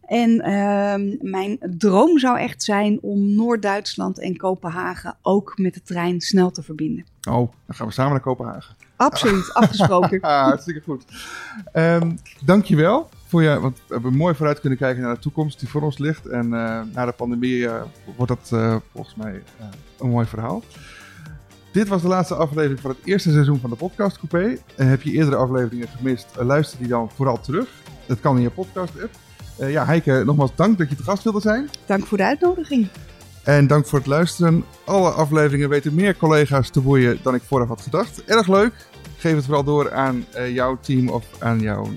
En 0.05 0.29
uh, 0.29 1.29
mijn 1.31 1.57
droom 1.77 2.19
zou 2.19 2.39
echt 2.39 2.63
zijn 2.63 2.97
om 3.01 3.35
Noord-Duitsland 3.35 4.19
en 4.19 4.37
Kopenhagen 4.37 5.17
ook 5.21 5.53
met 5.57 5.73
de 5.73 5.81
trein 5.81 6.21
snel 6.21 6.51
te 6.51 6.63
verbinden. 6.63 7.05
Oh, 7.29 7.51
dan 7.65 7.75
gaan 7.75 7.87
we 7.87 7.93
samen 7.93 8.11
naar 8.11 8.21
Kopenhagen. 8.21 8.75
Absoluut, 8.95 9.53
afgesproken. 9.53 10.19
Hartstikke 10.25 10.81
goed. 10.81 11.03
Um, 11.73 12.19
dankjewel 12.45 13.09
je, 13.43 13.59
want 13.59 13.77
we 13.87 13.93
hebben 13.93 14.15
mooi 14.15 14.35
vooruit 14.35 14.59
kunnen 14.59 14.79
kijken 14.79 15.03
naar 15.03 15.13
de 15.13 15.21
toekomst 15.21 15.59
die 15.59 15.69
voor 15.69 15.81
ons 15.81 15.97
ligt. 15.97 16.25
En 16.25 16.45
uh, 16.45 16.81
na 16.93 17.05
de 17.05 17.11
pandemie 17.11 17.57
uh, 17.57 17.81
wordt 18.15 18.31
dat 18.31 18.49
uh, 18.53 18.75
volgens 18.91 19.15
mij 19.15 19.43
een 19.99 20.09
mooi 20.09 20.25
verhaal. 20.25 20.63
Dit 21.75 21.87
was 21.87 22.01
de 22.01 22.07
laatste 22.07 22.35
aflevering 22.35 22.79
van 22.79 22.89
het 22.89 22.99
eerste 23.03 23.31
seizoen 23.31 23.59
van 23.59 23.69
de 23.69 23.75
Podcast 23.75 24.17
Coupé. 24.17 24.57
En 24.75 24.87
heb 24.87 25.01
je 25.01 25.11
eerdere 25.11 25.35
afleveringen 25.35 25.87
gemist, 25.87 26.27
eh, 26.37 26.45
luister 26.45 26.77
die 26.77 26.87
dan 26.87 27.11
vooral 27.15 27.39
terug. 27.39 27.67
Dat 28.05 28.19
kan 28.19 28.35
in 28.35 28.41
je 28.41 28.49
podcast-app. 28.49 29.09
Uh, 29.59 29.71
ja, 29.71 29.85
Heike, 29.85 30.23
nogmaals 30.25 30.55
dank 30.55 30.77
dat 30.77 30.89
je 30.89 30.95
te 30.95 31.03
gast 31.03 31.23
wilde 31.23 31.39
zijn. 31.39 31.69
Dank 31.85 32.05
voor 32.05 32.17
de 32.17 32.23
uitnodiging. 32.23 32.87
En 33.43 33.67
dank 33.67 33.85
voor 33.85 33.99
het 33.99 34.07
luisteren. 34.07 34.63
Alle 34.85 35.09
afleveringen 35.09 35.69
weten 35.69 35.95
meer 35.95 36.17
collega's 36.17 36.69
te 36.69 36.81
boeien 36.81 37.19
dan 37.21 37.35
ik 37.35 37.41
vooraf 37.41 37.67
had 37.67 37.81
gedacht. 37.81 38.23
Erg 38.23 38.47
leuk. 38.47 38.73
Geef 39.17 39.35
het 39.35 39.45
vooral 39.45 39.63
door 39.63 39.93
aan 39.93 40.25
jouw 40.49 40.77
team 40.81 41.09
of 41.09 41.25
aan 41.39 41.59
jouw 41.59 41.87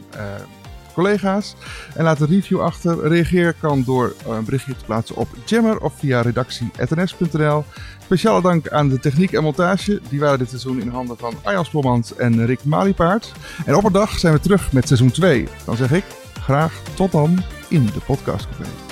collega's. 0.98 1.54
En 1.94 2.04
laat 2.04 2.20
een 2.20 2.26
review 2.26 2.60
achter. 2.60 3.08
Reageer 3.08 3.54
kan 3.60 3.82
door 3.84 4.14
een 4.28 4.44
berichtje 4.44 4.76
te 4.76 4.84
plaatsen 4.84 5.16
op 5.16 5.28
Jammer 5.44 5.78
of 5.78 5.92
via 5.98 6.20
redactie.ns.nl. 6.20 7.64
Speciale 8.04 8.42
dank 8.42 8.68
aan 8.68 8.88
de 8.88 9.00
techniek 9.00 9.32
en 9.32 9.42
montage. 9.42 10.00
Die 10.08 10.20
waren 10.20 10.38
dit 10.38 10.48
seizoen 10.48 10.80
in 10.80 10.88
handen 10.88 11.18
van 11.18 11.34
Arjan 11.42 11.64
Spolmans 11.64 12.16
en 12.16 12.46
Rick 12.46 12.64
Maliepaard. 12.64 13.32
En 13.66 13.74
op 13.74 13.84
een 13.84 13.92
dag 13.92 14.18
zijn 14.18 14.34
we 14.34 14.40
terug 14.40 14.72
met 14.72 14.86
seizoen 14.86 15.10
2. 15.10 15.48
Dan 15.64 15.76
zeg 15.76 15.92
ik 15.92 16.04
graag 16.40 16.82
tot 16.94 17.12
dan 17.12 17.42
in 17.68 17.86
de 17.86 18.00
podcastcafé. 18.06 18.87